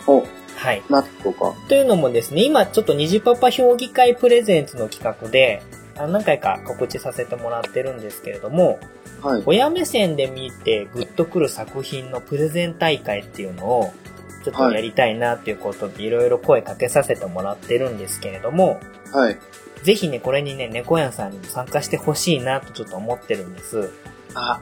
[0.06, 0.26] お、
[0.58, 0.84] はい。
[0.90, 1.56] なってとか。
[1.70, 5.64] というのもですね、今ちょっと虹パパ評議会プレゼンツの企画で、
[5.98, 8.80] あ何回か告知させてもらってるんですけれども、
[9.22, 9.44] はい。
[9.46, 13.94] 親目線で見てグッとくる作品のプレゼン大会っていうのを、
[14.42, 18.80] ちょっとやりたいなっていうことでいろいろ声かけさせてもらってるんですけれども、
[19.12, 19.38] はい。
[19.84, 23.90] ぜひね、これにね、猫屋さんにも参加してほしいなとちょっと思ってるんです。
[24.36, 24.62] あ、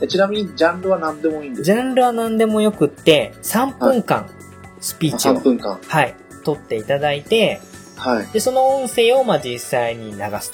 [0.00, 4.28] えちなみにジャンルは何でもいいんですジャンルは何でもよくって、3分間
[4.80, 5.80] スピーチを、3分間。
[5.86, 6.14] はい、
[6.44, 7.60] 撮っていただいて、
[7.96, 8.26] はい。
[8.28, 10.52] で、その音声をまあ実際に流す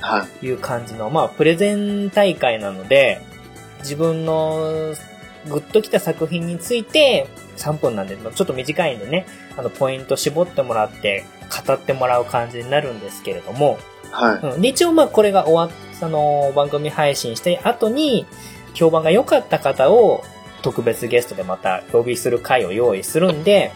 [0.00, 0.40] はい。
[0.40, 3.20] という感じの、まあ、プレゼン大会なので、
[3.80, 4.94] 自分の
[5.48, 9.26] グッときた作品について3分なんで、ちょっと短いんでね、
[9.56, 11.24] あの、ポイント絞ってもらって、
[11.66, 13.78] 語ってもらう感じになるんですけれども、
[14.10, 14.54] はい。
[14.54, 14.62] うん。
[14.62, 18.26] で、一応まあこれが終わっその番組配信して後に、
[18.74, 20.22] 評判が良かった方を
[20.62, 23.72] 特別ゲストでまた呼びする回を用意するんで、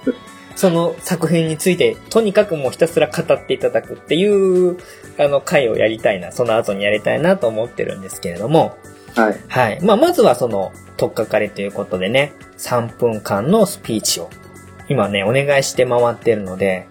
[0.54, 4.76] その作品についてとにかくもうひたすら語っていただくっていう、
[5.18, 8.76] あの回をやりたいな、その後にやりたいなと思ってるんですけれども、
[9.14, 9.40] はい。
[9.48, 9.80] はい。
[9.82, 14.30] まあまずはその、とっかかりということでね、3分間のスピーチを、
[14.88, 16.88] 今ね、お願いして回ってるので、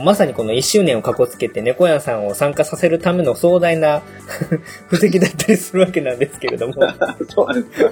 [0.00, 4.02] まさにこの1周年をかこつけて猫屋さんを参加させるための壮大な
[4.88, 6.74] 布石だったりするわけなんですけれども、
[7.28, 7.90] そうなんですか。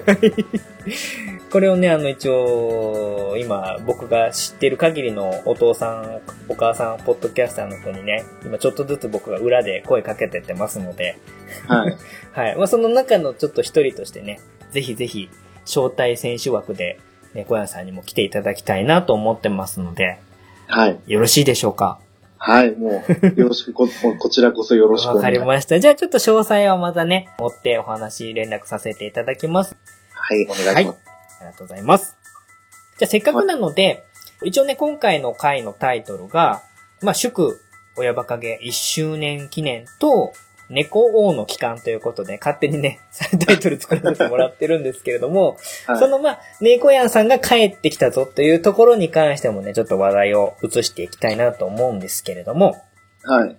[1.52, 11.18] これをね、あの一応、今僕が知ってる限りのお父さん、お母さん、ポッドキャスターの人にね、今ちょっとずつ僕が裏で声かけてってますので、
[11.68, 11.96] はい。
[12.32, 12.56] はい。
[12.56, 14.40] まあ、その中のちょっと一人としてね、
[14.70, 15.28] ぜひぜひ、
[15.66, 16.98] 招待選手枠で、
[17.34, 20.20] 猫屋さんにも来ていただきたいなと思ってますので、
[20.74, 21.00] はい。
[21.06, 21.98] よろしいでしょうか？
[22.38, 22.74] はい。
[22.74, 23.86] もう、よろしく、こ、
[24.18, 25.48] こちらこそよろしくおわか願いします。
[25.50, 25.78] りました。
[25.78, 29.76] じゃあちょっと詳細はまたね、追ってお話連絡させていただきます。
[30.14, 30.44] はい。
[30.44, 30.76] お願いします。
[30.76, 30.92] ありが
[31.52, 32.16] とうございます。
[32.98, 34.02] じゃあせっかくなので、
[34.42, 36.62] 一応ね、今回の回のタイトルが、
[37.02, 37.60] まあ、祝、
[37.96, 40.32] 親バカゲ1周年記念と、
[40.72, 42.98] 猫王の期間ということで、勝手にね、
[43.46, 45.56] タイトル作らせてもらってるんですけれども、
[45.86, 52.74] はいそのまあ、猫やんさんが帰ってきたぞというところに関してもね、ちょっと話題を移していきたいなと思うんですけれども、
[53.24, 53.56] はい。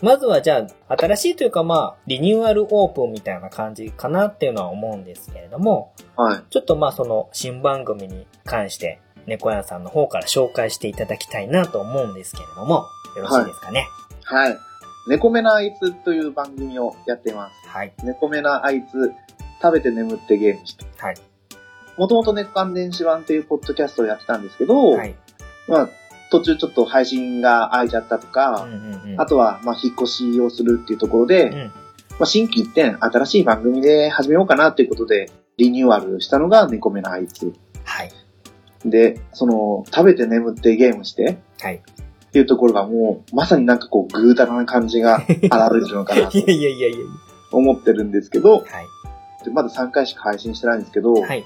[0.00, 6.42] まずはじゃあ、新しいというかまあ、リニューアルオープンみたいな感じかなっていうのは思うんですけれども、はい。
[6.50, 13.86] ちょっとまあその新番組に関して、猫やんさんの方から紹介していただきたいなと思うんですけれども、よろしいですかね？
[14.24, 14.58] はい。
[15.06, 17.68] 猫目なあいつという番組をやっています。
[17.68, 17.92] はい。
[18.02, 19.12] 猫目なあいつ、
[19.60, 20.84] 食べて眠ってゲームして。
[20.96, 21.14] はい。
[21.96, 25.14] もともと猫関電子版っていうポッドキャストをやってたんですけど、はい。
[25.68, 25.88] まあ、
[26.30, 29.20] 途中ちょっと配信が空いちゃったとうんか、うんうん。
[29.20, 31.58] あとは、まあ、引っ越しをするっていうところで、うん。
[31.58, 31.70] ま
[32.20, 37.52] あ、新規一点、新しい番組で始めようかなっていうことで、リニューアルしたのが猫目なあいつ。
[37.84, 38.10] はい。
[38.84, 41.76] で、その、食べて眠ってゲームして、はい。
[41.76, 47.00] っていうところがもう、まさになんかこう、ぐうたらな感じが現れるのかなと いやいやいやいやい
[47.52, 48.58] 思ってるんですけど、や。
[48.58, 48.86] はい。
[49.44, 51.44] でまだ3回しか配信してないんですけど、はい。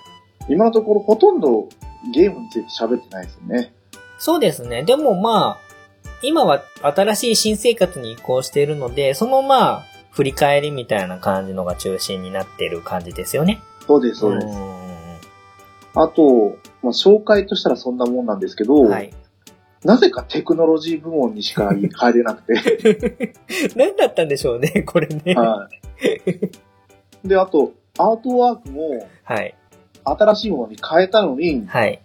[0.48, 1.68] 今のところほとんど
[2.14, 3.72] ゲームについて喋ってないですよね。
[4.18, 4.82] そうですね。
[4.84, 5.68] でもまあ、
[6.22, 13.60] 今は新しい新生活に移行しているので、そのまあ、振り返りみたいな感じのが中心になっている感じですよね。
[13.86, 14.58] そうです、そうです。
[15.94, 19.12] あと、まあ、紹介としたらそんなもんなんですけど、うんはい。
[19.84, 23.34] なぜかテクノロジー部門にしか入れなくて、
[23.76, 25.34] 何だったんでしょうね、これね。
[25.34, 25.68] は
[27.24, 27.28] い。
[27.28, 29.54] で、あと、アートワークもはい。
[30.04, 32.00] 新しいものに変えたのに、はい。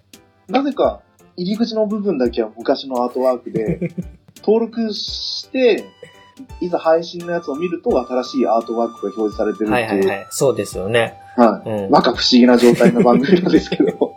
[0.48, 1.02] なぜか
[1.38, 3.92] 入り口の部分だけは昔のアートワークで、
[4.46, 5.86] 登録して、
[6.60, 10.28] いざ配信のやつを見ると新しいアートワークが表示されてるはいっていう、はいはい。
[10.32, 11.16] そうですよね。
[11.38, 11.70] はい。
[11.70, 11.92] うん。
[11.92, 14.13] まか不思議な状態の番組なんですけど。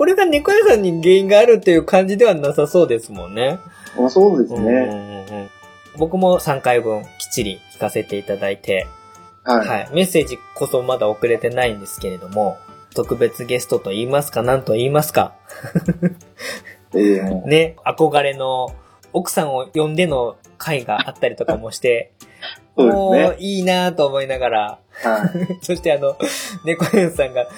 [0.00, 3.58] これが猫屋さんに原因があるっていう感じではなさそうですもんね。
[3.98, 5.26] まあそうですうんうんね。
[5.28, 5.50] うんうん
[5.98, 8.86] 僕も3回分きっちり聞かせていただいて、
[9.44, 9.68] はい。
[9.68, 9.90] はい。
[9.92, 12.56] メッセージこそまだ送れてないんですけれども、
[12.94, 15.34] 特別ゲストと言いますか、何と言いますか。
[16.94, 18.74] えー ね、憧れの
[19.12, 22.12] 奥さんを呼んでの会があったりとかもして、
[22.74, 25.58] そうもですういいなぁと思いながら、はい。
[25.60, 26.16] そしてあの、
[26.64, 27.48] 猫屋さんが、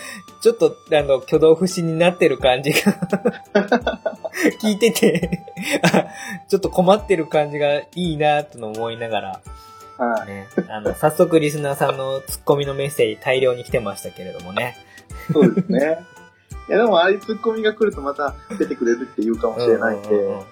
[0.43, 2.78] ちょっとあの、挙動不審になってる感じが、
[4.61, 5.45] 聞いてて
[5.82, 6.07] あ、
[6.49, 9.40] ちょっと困ってる感じがいいなぁと思いながら、
[9.99, 10.26] はい。
[10.26, 14.76] ね、あの、早速リスナーさんのツッコミのメッセージ大量に来てましたけれどもね。
[15.32, 15.99] そうですね。
[16.68, 20.43] いやでもああいうツッコミが来るとまた出てくれるって言うかもしれないんで、うんうんうんうん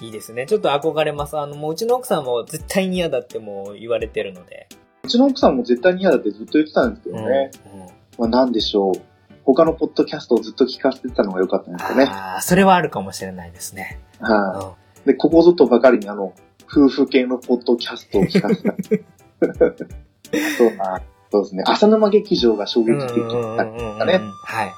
[0.00, 0.44] いいですね。
[0.44, 1.38] ちょっと憧れます。
[1.38, 4.68] あの、もううちの奥さんも絶対に嫌だってもう言われてるので。
[5.02, 7.50] うちの奥さんも絶対に嫌だってずっと言ってたんですけどね。
[7.72, 8.94] うんうんまあなんでしょう。
[9.44, 12.04] 他のポッドキャストをずっと聞かせてたのが良かったんですよね。
[12.04, 14.00] ああ、それはあるかもしれないですね。
[14.20, 14.74] は
[15.04, 16.34] い、で、ここぞとばかりにあの、
[16.66, 18.74] 夫婦系のポッドキャストを聞かせた。
[20.56, 21.64] そうな、そうですね。
[21.66, 24.20] 浅沼劇場が衝撃的だったね。
[24.44, 24.72] はい。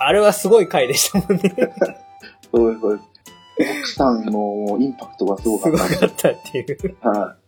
[0.00, 1.54] あれはすごい回でしたもんね。
[2.52, 3.08] そうです、そうです。
[3.80, 5.78] 奥さんのインパクトがすごかった。
[5.78, 6.96] すごかったっていう。
[7.00, 7.36] は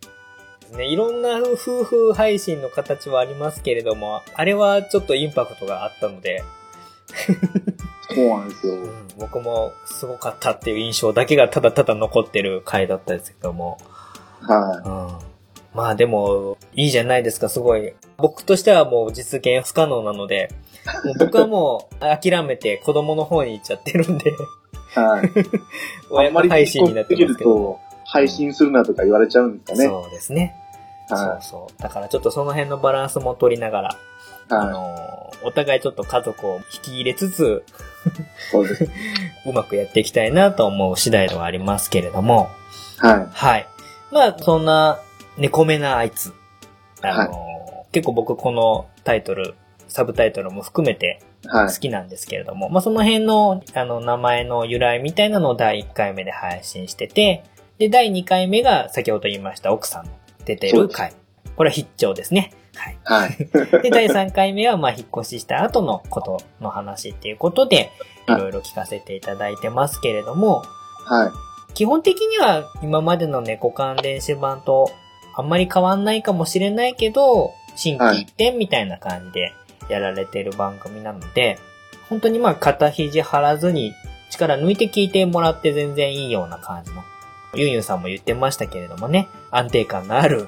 [0.71, 6.43] ね、いろんな夫婦配信の形はありますけれども、あれはちょっとインパクトがあったので。
[8.13, 9.07] そうなんですよ、うん。
[9.17, 13.77] 僕もすごかったっていう印象だけがただただ残ってる回だったですけども。
[14.41, 14.91] はい、う
[15.27, 15.31] ん。
[15.73, 17.93] まあでも、いいじゃないですか、すごい。
[18.17, 20.49] 僕としてはもう実現不可能なので、
[21.05, 24.31] もう僕はもう諦めて子供の方に行っちゃってるんで。
[24.95, 25.29] はい。
[26.09, 27.79] 親子配信になってますけど。
[28.11, 29.85] 配信するなとか言われちゃうんですかね。
[29.87, 30.53] そうですね。
[31.09, 31.81] はい、そうそう。
[31.81, 33.87] だからちょっとその辺のバランスも取りながら、
[34.49, 37.63] はい、あの、お互いちょっと家族を引き入れつつ、
[38.51, 38.89] そうです。
[39.47, 42.49] うまくやっていきたいなと思う次第ではありますけれども、
[42.97, 43.27] はい。
[43.31, 43.67] はい。
[44.11, 44.99] まあ、そんな、
[45.37, 46.33] 猫目なあいつ。
[47.01, 49.55] あの、はい、結構僕このタイトル、
[49.87, 57.45] サブタイトルも含めて好きなんですけれども、はい、まあその辺の、あの、名前の由来みたいなのを第1回目で配信してて、
[57.81, 60.11] で、第2回目が先ほど言いました奥さんの
[60.45, 61.13] 出てる回。
[61.55, 62.53] これは必聴ですね。
[62.75, 62.97] はい。
[63.03, 63.81] はい。
[63.81, 67.89] で、第3回目は、まあ、引っ越しした後のことの話っていうことで、
[68.27, 70.61] いろいろ聞かせていただいてますけれども、
[71.05, 71.73] はい。
[71.73, 74.91] 基本的には今までの猫缶電子版と
[75.35, 79.53] あんまり変わんないかもしれないけど、新規一点みたいな感じで
[79.89, 81.57] やられてる番組なので、
[82.09, 83.91] 本当にまあ肩肘張らずに
[84.29, 87.01] 力抜いて聞いてもらって全然いいような感じの。
[87.53, 90.47] ユンユンさんも言ってましたけれどもね、安定感のある、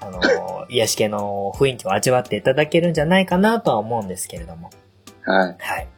[0.00, 0.20] あの、
[0.68, 4.70] 癒し系の雰囲気を味わっていただけるんじゃないかなとは思うんですけれども。
[5.22, 5.56] はい。
[5.58, 5.88] はい。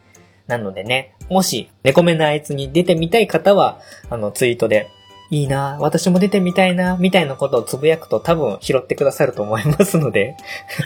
[0.47, 3.81] なのでね、もし、猫目のあいつに出てみたい方は、
[4.11, 4.89] あの、ツイートで、
[5.29, 10.37] いいな、私も出てみたいな、みたいなことをつぶやくと多分拾ってくださると思いますので。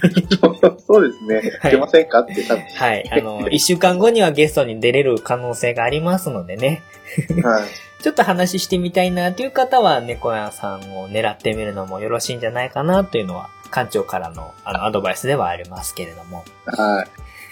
[0.87, 1.43] そうですね。
[1.71, 2.65] 出ませんかって多分。
[2.65, 3.11] はい。
[3.13, 6.83] あの、一週間後にはゲストに出れる可能性がありますのでね。
[7.43, 7.65] はい。
[8.03, 16.45] ちょっと話してみたいなという方は、猫屋さんを狙ってみるのもよろしいんじゃないかなというのは、館長からのあのアドバイスではありますけれども。
[16.67, 17.05] は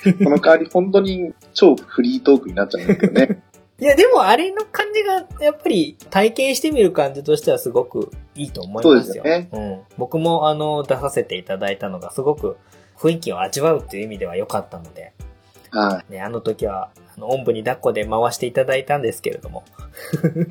[0.05, 0.15] い。
[0.25, 3.43] この代わり本当に超フリートークになっちゃうんですけどね。
[3.81, 8.93] いや、でもあれの感じが、やっぱり体験してみる感じとしてはすごくいいと思いますよ。
[8.93, 9.49] そうですよね。
[9.53, 9.81] うん。
[9.97, 12.57] 僕もあの、出させていただいたのがすごく
[12.97, 15.13] 雰囲気を味わうっていう意味では良かったので。
[15.71, 16.13] はい。
[16.13, 19.65] ね、あの時は、あの、おんぶに抱っこで回していただいたんですけれども。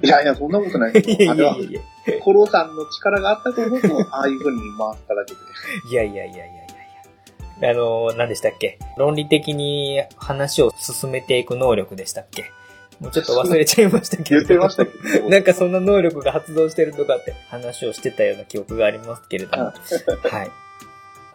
[0.03, 1.15] いやいや、そんなことないですよ。
[1.22, 1.82] いやいやいや
[2.24, 5.39] コロさんの力があったからこそ、 ああいう風に回っただけで。
[5.91, 6.57] いやいやいやいやいやい
[7.61, 7.72] や。
[7.72, 8.78] あの、何でしたっけ？
[8.97, 12.51] 論理的に話を進めていく能力でしたっけ？
[12.99, 14.30] もうちょっと忘れちゃいましたけど。
[14.30, 15.30] 言ってましたけど。
[15.30, 19.65] なんかそんな能力が発動してるとかって話をしてたような記憶がありますけれども。
[19.65, 19.72] は
[20.43, 20.51] い。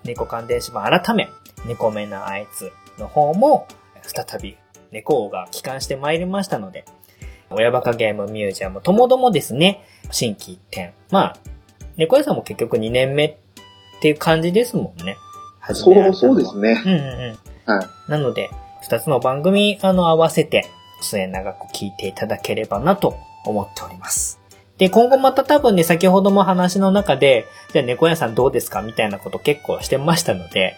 [0.04, 1.28] 猫関電子版改め、
[1.64, 3.66] 猫目なあいつの方も、
[4.02, 4.56] 再び
[4.90, 6.84] 猫王が帰還してまいりましたので、
[7.50, 10.92] 親バカゲームミュージアムともどもですね、新規一点。
[11.10, 11.36] まあ、
[11.96, 13.36] 猫屋さんも結局2年目っ
[14.00, 15.16] ていう感じですもんね。
[15.72, 16.82] そう、そうですね。
[16.84, 17.74] うんうんうん。
[17.74, 18.10] はい。
[18.10, 18.50] なので、
[18.82, 20.66] 二つの番組、あの、合わせて、
[21.00, 24.40] 末長く聞いていただければなと思っております。
[24.78, 30.74] で、今後また多分ね、先ほども話の中で、じゃあ猫屋さんどうですかみたいなこと結構してましたので、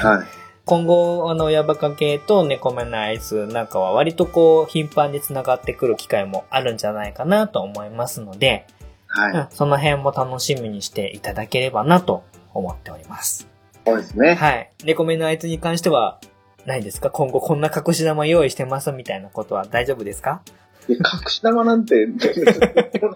[0.00, 0.26] はい。
[0.68, 8.66] 今後、あの、ヤバカ系と猫目のアイスなんかは割とこう、頻繁に繋がってくる機会もあるんじゃないかなと思いますので、
[9.06, 9.46] はい、うん。
[9.48, 13.48] その辺も楽しみにしていただければなと思っております。
[13.86, 14.34] そうですね。
[14.34, 14.70] はい。
[14.84, 16.20] 猫目のあいつに関しては、
[16.66, 17.08] ないですか？
[17.08, 20.42] 今後こんな隠し玉用意してますみたいなことは大丈夫ですか？
[20.86, 22.04] いや、隠し玉なんて、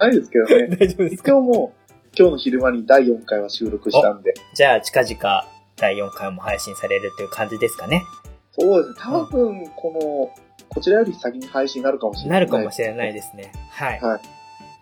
[0.00, 0.68] ないですけどね。
[0.74, 1.32] 大丈夫ですか？
[1.32, 1.72] 今日も、
[2.18, 4.32] 今日の昼間に第4回は収録したんで。
[4.54, 5.44] じゃあ、近々
[5.82, 8.04] 第4回も配信されるっていう感じですかね。
[8.52, 8.96] そうですね。
[9.00, 12.40] 多分、この、こちらより先に配信になるかもしれない。
[12.40, 13.52] なるかもしれないですね。
[13.72, 14.00] はい。
[14.00, 14.20] はい。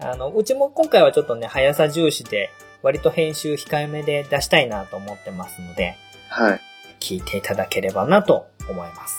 [0.00, 2.50] あの、うちも今回はちょっとね、速さ重視で、
[2.82, 5.96] 割と編集控えめで出したいなと思ってますので、
[6.28, 6.60] はい。
[7.00, 9.16] 聞いていただければなと思います。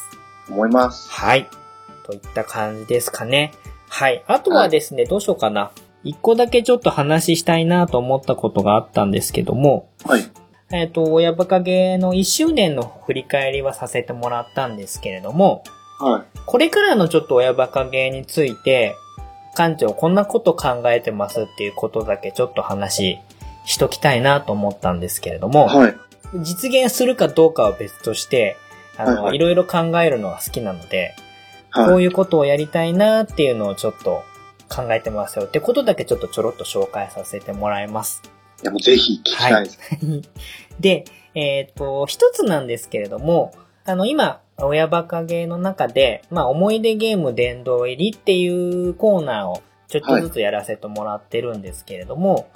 [0.50, 1.10] 思います。
[1.10, 1.48] はい。
[2.06, 3.52] といった感じですかね。
[3.90, 4.24] はい。
[4.28, 5.72] あとはですね、はい、どうしようかな。
[6.04, 10.24] 一個だけちょっと話したいなと思ったことがあったんですけども、はい。
[10.72, 15.64] えっ、ー、と、親バカゲーの1周年の振り返りはさせてもらったんですけれども、
[16.00, 16.40] はい。
[16.46, 18.96] これからのちょっと親バカゲーについて、
[19.56, 23.20] 館長こんなこと考えてますっていうことだけちょっと話
[23.66, 25.96] しときたいなと思ったんですけれども、はい。
[26.42, 28.56] 実現するかどうかは別として、
[28.98, 31.14] あの、はいはいいろいろ考えるのが好きなので、
[31.70, 31.88] はい。
[31.90, 34.24] こういうことをやりたいなっていうのをちょっと
[34.70, 38.24] 考えてますよってことだけちょっとちょろっと紹介させてもらいます。
[38.62, 39.80] いや、もうぜひ聞きたいです。
[40.80, 41.05] で、
[41.36, 43.53] えっ、と、一つなんですけれども、
[43.86, 48.47] あの、今、親バカゲーの中で、まあ、思い出ゲーム殿堂入りってい
[48.89, 52.47] うコーナーをちょっとずつやらせてもらってるんですけれども、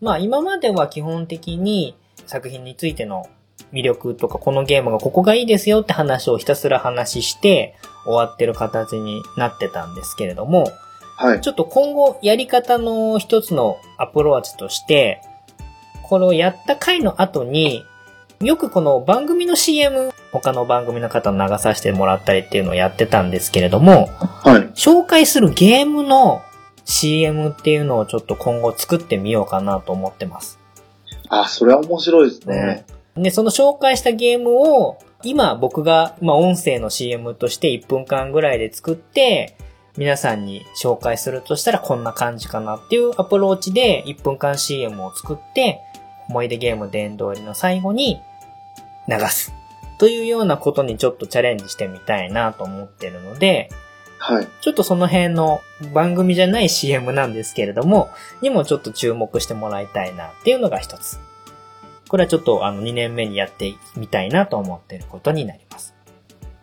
[0.00, 1.94] まあ、今までは基本的に
[2.26, 3.28] 作品についての
[3.72, 10.72] 魅力とか、このゲームがここがいいですよって話をひたすら話して終わってる形になってたんですけれども、
[11.16, 11.40] はい。
[11.42, 15.20] ちょっと今後やり方の一つのアプローチとして、
[16.10, 17.86] これをやった回の後に、
[18.40, 24.62] よくこの番組の CM、他の番組の方の流させてもらったりっていうのをやってたんですけれども、はい。
[24.74, 26.42] 紹介するゲームの
[26.84, 30.58] CM っていうのをちょっと今後作ってみようかなと思ってます。
[31.28, 32.86] あ、それは面白いですね。
[33.14, 39.56] で、その紹介したゲームを、今僕が、まあ、音声の CM として1分間ぐらいで作って、
[39.96, 45.84] 皆さんに紹介するとしたらこんな感じかなっていうアプローチで1分間 CM を作って、
[46.30, 48.22] 思い出ゲーム殿堂入りの最後に
[49.08, 49.52] 流す。
[49.98, 53.68] というようなことにちょっとチャレンジしてみたいなと思ってるので、
[54.18, 54.48] はい。
[54.60, 55.60] ちょっとその辺の
[55.92, 58.08] 番組じゃない CM なんですけれども、
[58.40, 61.18] にもちょっと注目してもらいたいなっていうのが一つ。
[62.08, 65.94] これはちょっとあの2年目にやってみたいなと思っていることになります。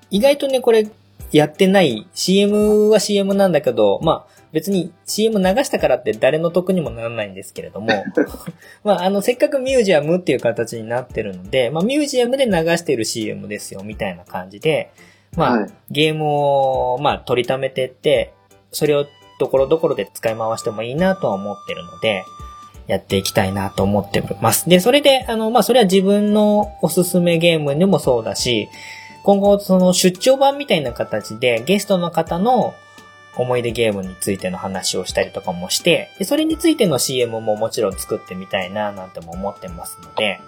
[0.10, 0.90] 意外とね、これ
[1.32, 7.90] やってない CM は CM なんだけど、まあ別に CM 流したからって誰の得にもならないんですけれども、
[8.84, 14.90] まああのせっかくミュージアムっていう形になってるので、まあミュージアムで流してる CM ですよみたいな感じで、
[15.36, 18.34] まあ、はいゲームを、まあ、取りためてって、
[18.72, 19.06] それを
[19.40, 22.24] ところどころで使い回してもいいなとは思ってるので、
[22.88, 24.68] やっていきたいなと思ってます。
[24.68, 28.70] で、それで、あの、まあ、それは自分のおすすめゲームにもそうだし、
[29.24, 32.74] 今後、その出張版みたいな形でゲストの方の
[33.38, 40.40] 思い出ゲームについての話をしたりとかもして、それについての CM ももちろん作ってみたいななんても思ってますので、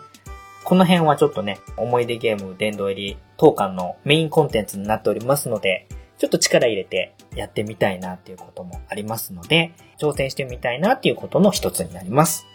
[0.64, 5.88] この辺はちょっとね、思い出ゲーム殿堂入り当館のメインコンテンツになっておりますので、
[6.18, 12.46] ちょっと力入れてやってみたいなっていうこともありますので、挑戦してみたいなっていうことの一つになります。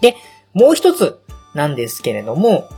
[0.00, 0.16] で、
[0.54, 1.20] もう一つ
[1.54, 2.68] なんですけれども、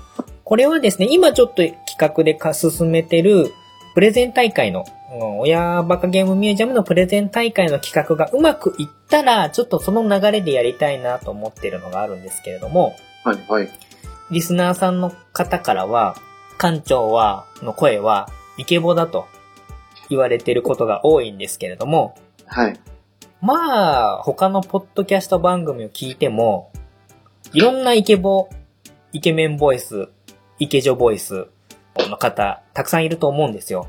[0.44, 3.52] これはですね、今ちょっと企画で進めてる
[3.94, 12.94] プレゼン大会の、うん親バカゲームミュージアムのプレゼン大会の企画がうまくいったら、ちょっとその流れでやりたいなと思ってるのがあるんですけれども、
[13.24, 13.44] はい。
[13.48, 13.68] はい。
[14.30, 16.16] リスナーさんの方からは、
[16.58, 19.26] 館長は、の声は、イケボだと
[20.08, 22.14] 言われていることが多いんですけれども、
[22.46, 22.80] はい。
[23.40, 26.70] まあ、他のポッドキャスト番組を聞いても、
[27.52, 28.48] いろんなイケボ、
[29.12, 30.08] イケメンボイス、
[30.58, 31.48] イケジョボイス
[31.98, 33.88] の方、たくさんいると思うんですよ。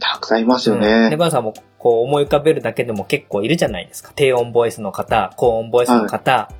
[0.00, 1.10] たくさんいますようんね。
[1.10, 4.12] で、バンさんもこう思い浮かべるだけでも結構いるじゃないですか。
[4.14, 6.50] 低音ボイスの方、高音ボイスの方、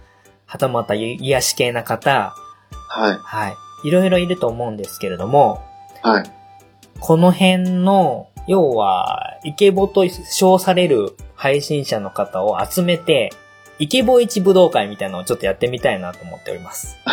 [0.47, 2.35] はたまた癒し系な方、
[2.89, 3.18] はい。
[3.18, 3.55] はい。
[3.89, 5.62] いろいろいると思うんですけれども、
[6.03, 6.24] はい。
[7.01, 13.30] この辺の、要は、イケボと称される配信者の方を集めて、
[13.78, 16.97] イケボ一武道会みたいなのをちょっとやってみたいなと思っております。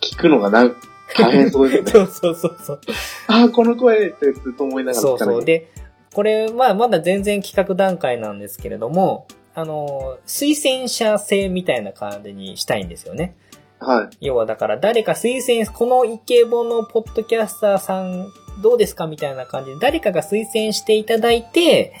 [0.00, 0.70] 聞くのがな、
[1.16, 1.90] 大変そうですね。
[1.90, 2.80] そうそうそうそう。
[3.28, 5.28] ああ、この声ってずっと思いながらそうそう。
[5.28, 5.68] 聞かないで、
[6.12, 13.34] これ、まあ、まだ全然企画段階なんですけれども、あの、推薦者制みたいな感じにしたいんですよね。
[13.78, 14.16] はい。
[14.26, 21.94] 要はだから誰か推薦、このイケボのポッドキャスターさんどうですかみたいな感じで誰かが推薦していただいて、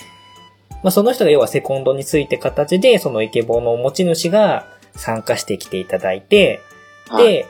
[0.82, 6.60] まあ、その人が要はセコンドについて形でそのイケボの持ち主が参加してきていただいて、
[7.08, 7.24] はい。
[7.24, 7.46] で、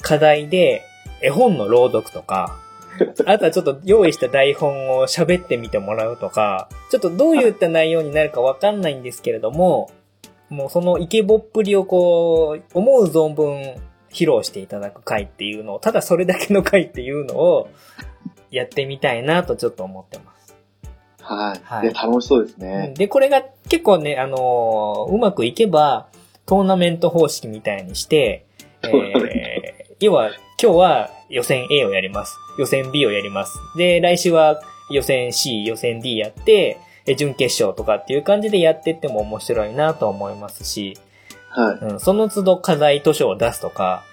[0.00, 0.82] 課題で
[1.20, 2.58] 絵本の朗読とか、
[3.26, 9.90] あとはちょっと用意した台本を喋ってみてもらうとか、ちょっとどういった内容になるかわかんないんですけれども、
[10.48, 13.76] もうそのイケボっぷりをこう、思う存分
[14.10, 17.68] 披露していただく回っていうのを、ただそれだけの回っていうのを
[18.50, 20.56] やってみたいなとちょっと思ってます。
[21.20, 21.60] はい。
[21.62, 22.94] はいで、楽しそうですね。
[22.96, 26.08] で、これが結構ね、あのーうまくいけば、
[26.46, 28.46] トーナメント方式みたいにして、
[28.82, 30.30] えー、要は、
[30.62, 32.36] 今日は予選 A をやります。
[32.56, 33.58] 予選 B をやります。
[33.76, 40.96] で、来週は予選 C、予選 D やって、え準決勝とかっていう感じでやってっても面白いなと思いますし、
[41.50, 41.84] はい。
[41.84, 44.04] うん、その都度課題図書を出すとか、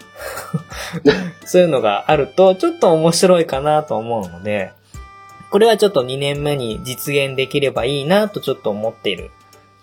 [1.46, 4.72] そういうのがあると、ちょっと面白いかなと思うので、
[5.52, 9.30] これはちょっと2年目に実現できればいいなとちょっと思っている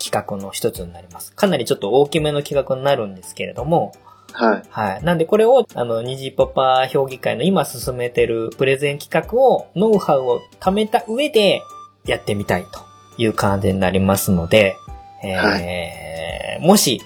[0.03, 1.33] 企画の一つになります。
[1.33, 3.93] かなりちょっと大きめの企画になるんですけれども、
[4.33, 4.63] はい。
[4.69, 5.05] はい。
[5.05, 11.63] なんでこれを、あの、ニジパパ評議会の今進めてるプレゼン企画を、ノウハウを貯めた上で
[12.07, 12.81] やってみたいと
[13.19, 14.77] いう感じになりますので、
[15.23, 17.01] えーもし、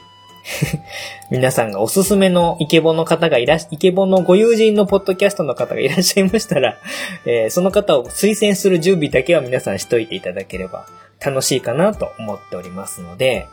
[1.30, 6.76] 皆さんがおすすめのイケボの方がいらっし、イケボのご友人のポッドキャストの方がいらっしゃいましたら、
[7.26, 10.86] えーその方を推薦する準備だけは皆さんしといていただければ
[11.24, 13.46] 楽しいかなと思っておりますので、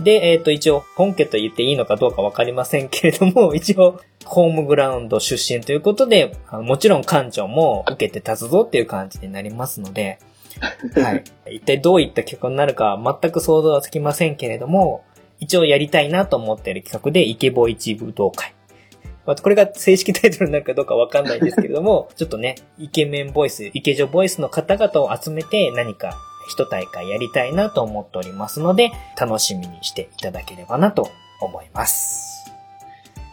[0.00, 10.18] で、えっ、と、一応、本家と言っていいのかどうかわかりませんけれども、 一応、ホームグラウンド出身ということで、もちろん館長も受けて立つぞっていう感じになりますので、
[11.00, 11.14] は
[11.46, 11.56] い。
[11.56, 15.04] 一体どういった企画になるかは全く想像はつきませんけれども、
[15.40, 18.52] 一応やりたいなと思っている企画で、イケボ一武道会。
[19.28, 26.16] まあこれが正式タイトルになるかどうかわかんないんですけれども、 ちょっとね、イケメンボイス、イケジョボイスの方々を集めて何か
[26.48, 31.10] 一大会やりたいなと思っておりますので、楽しみにしていただければなと
[31.40, 32.50] 思います。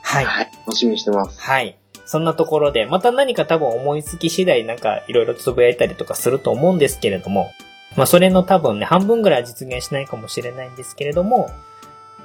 [0.02, 0.26] はい。
[0.26, 0.52] はい。
[0.68, 1.40] 楽しみにしてます。
[1.42, 1.78] はい。
[2.06, 7.52] そんなところで、また何か多分思いつき次第なんかいろいろつぶやいたりとかすると思うんですけれども、
[7.98, 11.50] まあそれの多分ね、半分ぐらいは実現しないかもしれないんですけれども、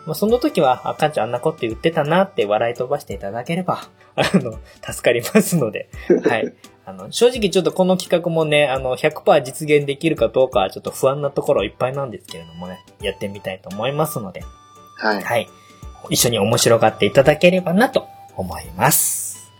[0.06, 5.88] まあその時は、あ、かんちゃんあんなこと言ってたなって笑い飛ばしていただければ、あの、助かりますので、
[6.28, 6.52] はい。
[6.90, 14.42] あの、正直ちょっとこの企画もね、あの、100%実現できるかどうかはちょっと不安なところいっぱいなんですけれどもね、やってみたいと思いますので、
[14.96, 15.22] はい。
[15.22, 15.48] はい。
[16.10, 19.50] 一緒に面白がっていただければなと思います。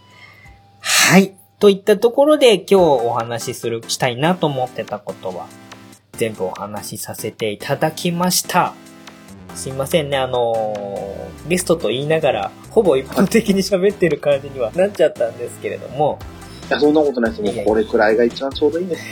[0.81, 1.35] はい。
[1.61, 5.47] といったところで今日お話しする、したいなと思ってたことは、
[6.15, 8.75] 全部お話しさせていただきました。
[9.55, 16.19] すいませんね、あのーゲストと言いながら、ほぼ一方的に喋ってる感じにはなっちゃったんですけれども、
[16.71, 17.43] いや、そんなことないです。
[17.43, 19.03] もうやこれくらいが一番ちょうどいいです。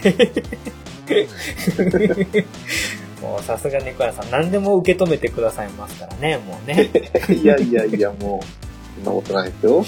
[3.21, 6.89] もうさすが猫屋さん、何でも受け止めてくださいますからね、もうね。
[7.35, 8.45] いやいやいや、もう、
[8.95, 9.85] そんなことないですよ。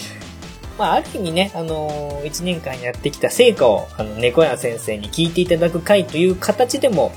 [0.77, 7.13] まあ、ある意味ね、あのー、1年間やってきた成果を、あの、猫屋先生に聞いていただく回という形でも、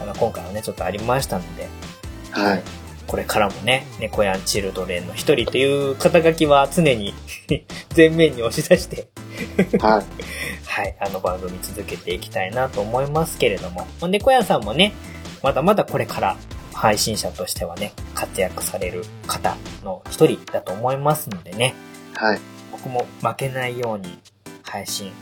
[0.00, 1.68] あの、今回はね、ちょっとありましたので、
[2.30, 2.62] はい。
[3.08, 7.14] これからもね、猫やんチルドレンの一人という肩書きは常に
[7.96, 9.08] 前面に押し出して、
[9.80, 10.04] はい。
[10.66, 14.92] はい、あの番組続けていきたいなと思いますけれども、猫屋さんもね、
[15.42, 16.36] まだまだこれから
[16.74, 21.74] 配信者としてはね、活躍される方の一人だと思いますのでね、
[22.14, 22.40] はい。
[22.70, 24.18] 僕も負けないように
[24.62, 25.12] 配信。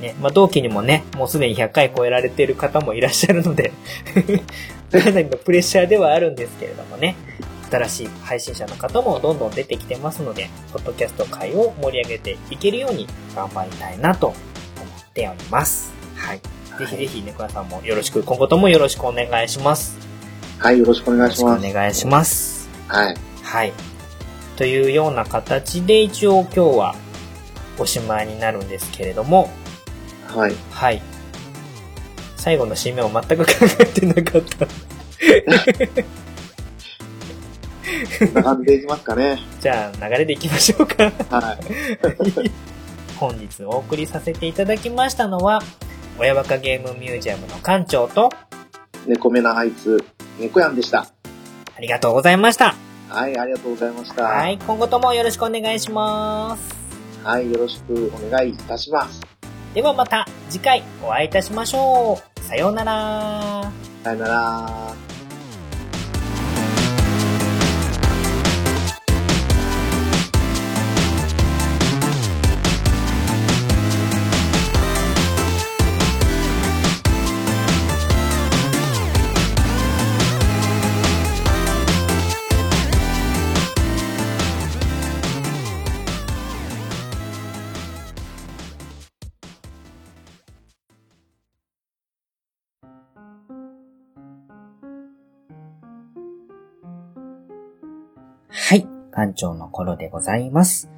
[0.00, 3.72] ね、まあ、同期にもね、もうすでに100回超えられている方もいらっしゃるので、
[5.00, 7.16] かなりのプレッシャーではあるんですけれどもね、
[7.70, 14.36] 新しい配信者の方もどんどん出てきてますので、ポッドキャスト界を盛り上げていけるように頑張りたいなと思っ
[15.14, 15.92] ております。
[16.16, 16.40] はい。
[16.78, 19.96] ぜひぜひ猫屋さんもよろしく、今後ともよろしくお願いします。
[20.58, 21.74] はい、よろしくお願よろしくおいします。
[21.74, 22.68] 願いします。
[22.88, 23.16] はい。
[23.42, 23.72] はい。
[24.56, 26.94] というような形で一応今日は
[27.78, 29.50] おしまいになるんですけれども、
[30.28, 30.54] はい。
[30.70, 31.02] はい。
[32.42, 34.66] 最後の締めを全く考えてなかった。
[34.66, 34.72] こ
[38.24, 39.38] んな感じでいきますかね。
[39.60, 41.04] じゃあ流れでいきましょうか。
[41.30, 41.58] はい。
[43.16, 45.62] 本日お送りさせていただきましたのは、
[46.18, 48.28] 親バカゲームミュージアムの館長と、
[49.06, 50.04] 猫目なあいつ、
[50.40, 51.06] 猫やんでした。
[51.76, 52.74] ありがとうございました。
[53.08, 54.24] はい、ありがとうございました。
[54.24, 54.58] はい。
[54.58, 56.74] 今後ともよろしくお願いします。
[57.22, 59.20] はい、よろしくお願いいたします。
[59.74, 62.31] ではまた次回お会いいたしましょう。
[62.42, 63.72] さようなら。
[64.04, 65.11] さようなら。
[99.14, 100.90] 館長の頃でございます。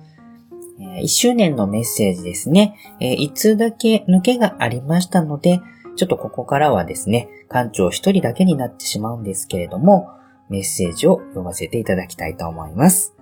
[0.81, 2.77] え1周年のメッセージですね。
[3.01, 5.61] えー、1通だけ抜けがありましたので、
[5.97, 10.09] ちょっとここからはですね、館長一人だけになってしまうんですけれども、
[10.49, 13.15] メッセージを読ませていただきたいと思います。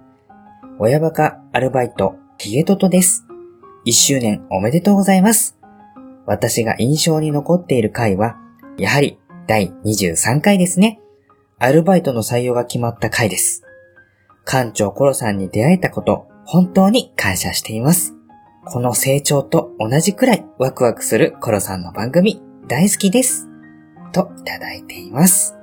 [0.79, 3.27] 親バカアルバイト、ヒゲトトです。
[3.87, 5.59] 1周年おめでとうございます。
[6.25, 8.37] 私が印象に残っている回は、
[8.79, 11.01] やはり第23回ですね。
[11.59, 13.63] アルバイトの採用が決まった回です。
[14.45, 18.15] 館長コロさんに出会えたこと、本当に感謝しています。
[18.65, 23.49] この成長と同じくらいワクワクするコロさんの番組、大好きです。
[24.13, 25.57] といただいています。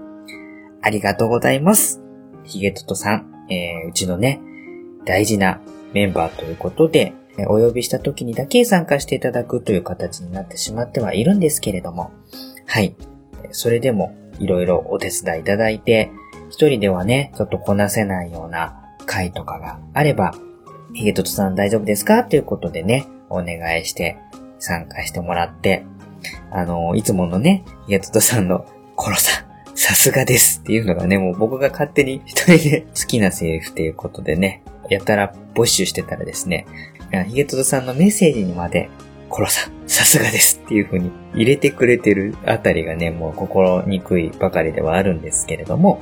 [0.81, 2.01] ありがとうございます。
[2.43, 4.41] ヒゲトトさん、えー、うちのね、
[5.05, 5.61] 大事な
[5.93, 7.13] メンバーということで、
[7.47, 12.11] お呼びした時にだけ参加していただくという形になってしまってはいるんですけれども、
[12.65, 12.95] はい。
[13.51, 16.11] それでもいろいろお手伝いいただいて、
[16.49, 20.33] 一人ではね、ちょっとこなせないような回とかがあれば、
[20.93, 22.23] ヒゲトトさん大丈夫ですか？
[22.23, 24.17] ということでね、お願いして
[24.59, 25.85] 参加してもらって、
[26.51, 28.65] あの、いつものね、ヒゲトトさんの
[28.95, 29.45] コロさん、
[29.75, 30.59] さすがです。
[30.59, 36.65] っていうのがね、もう僕が勝手に一人で 好きなセリフっていうことでね、やたら募集してたらですね、
[37.27, 38.89] ヒゲトトさんのメッセージにまで、
[39.29, 40.59] コロさん、さすがです。
[40.65, 46.01] っていう風に入れてくれてるあたりがね、もう心にくいばかりではあるんですけれども、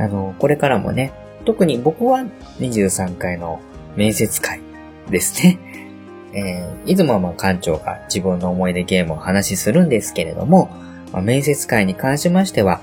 [0.00, 1.12] あの、これからもね、
[1.44, 2.24] 特に僕は
[2.58, 3.60] 23回の
[3.96, 4.60] 面接会
[5.10, 5.58] ですね。
[6.32, 10.70] えー、いつもはまあ館長が自分の思い出ゲームを話しするんですけれども、
[11.12, 12.80] まあ、面接会に関しましては、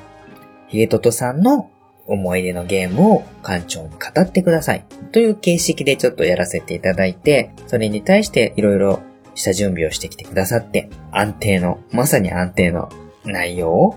[0.67, 1.69] ヒゲトトさんの
[2.05, 4.83] 思い出のゲームを館長に語ってください。
[5.11, 8.99] という形式でちょっとやらせていただいて、それに対していろいろ
[9.33, 12.89] した準備をしてきてくださって、安定の、まさに安定の
[13.23, 13.95] 内容を、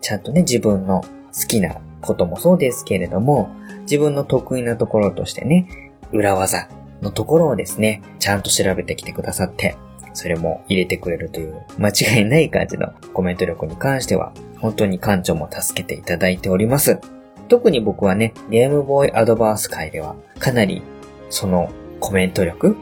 [0.00, 3.50] ちゃんとね、自分の好きなこともそうですけれども、
[3.82, 6.68] 自分の得意なところとしてね、裏技
[7.00, 9.76] のところをですね、ちゃんと調べてきてくださって、
[10.12, 17.00] それも入れてくれるという間違いない感じのコメント力に関しては、本当に館長も助けていただいております。
[17.48, 20.82] 特に僕はね、ゲームボーイアドバンス界では、かなり、
[21.30, 21.70] その
[22.00, 22.76] コメント力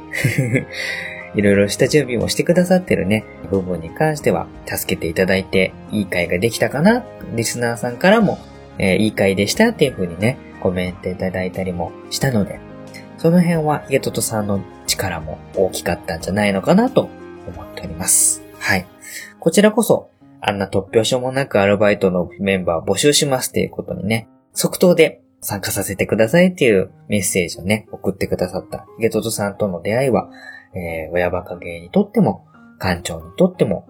[1.34, 8.38] いろいろした準備もしてくださってるね、部分に関しては、助けていただいて、いい回ができたかなリスナーさんからも、
[8.82, 12.61] えー、いい回でしたっていう風にね、コメントいただいたりもしたので、
[13.19, 17.02] その辺はヒゲトトさんの力も大きかったんじゃないのかなと
[17.47, 18.43] 思っております。
[18.59, 18.86] はい。
[19.39, 30.31] こちらこそ、あんな突拍子もなくアルバイトのメンバー募集しますっていうことにね、即答で参加させてくださいっていうメッセージをね、送ってくださったヒゲトトさんとの出会いは、
[30.74, 32.47] えー、親バカ芸にとっても、
[32.78, 33.86] 館長にとっても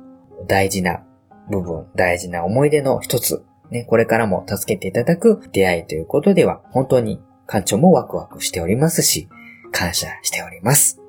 [0.49, 1.05] 大事な
[1.49, 9.29] 部分、大事な思い出の一つ、ね、これからも助けていただく出会いということでは、本当に館長もワクワクしておりますし、
[9.73, 11.01] 感謝しております。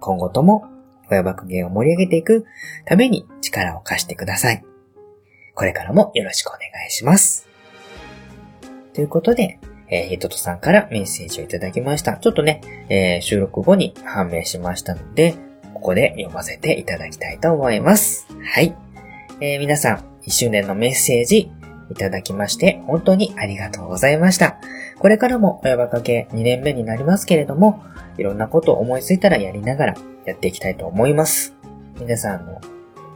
[0.00, 0.64] 今後とも、
[1.10, 2.46] 親バカ芸を盛り上げていく
[2.86, 4.64] ために力を貸してください。
[5.54, 7.46] これからもよろしくお願いします。
[8.94, 9.58] ということで、
[9.88, 12.16] えー、ヒトトさんからメッセージをいただきました。
[12.16, 15.34] ちょっとね、えー、収録後に判明しましたので、
[15.74, 18.26] ここで読ませていただきたいと思います。
[18.42, 18.74] はい。
[19.40, 19.96] えー、皆さん、
[20.26, 21.50] 1周年のメッセージ
[21.90, 24.58] いただきまして、本当にありがとうございました。
[24.98, 27.82] これからも親バカ系2年目になりますけれども、
[28.18, 29.94] いろんなことを思いついたらやりながら
[30.24, 31.54] やっていきたいと思います。
[32.00, 32.60] 皆さんの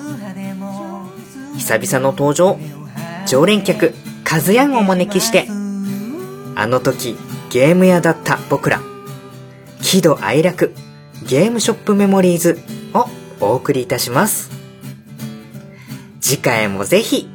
[1.57, 2.59] 久々の登場、
[3.25, 3.93] 常連客、
[4.25, 5.47] カズヤンをお招きして、
[6.55, 7.15] あの時、
[7.49, 8.81] ゲーム屋だった僕ら、
[9.81, 10.73] 喜怒哀楽、
[11.25, 12.59] ゲームショップメモリーズ
[12.93, 13.07] を
[13.39, 14.49] お送りいたします。
[16.19, 17.29] 次回もぜひ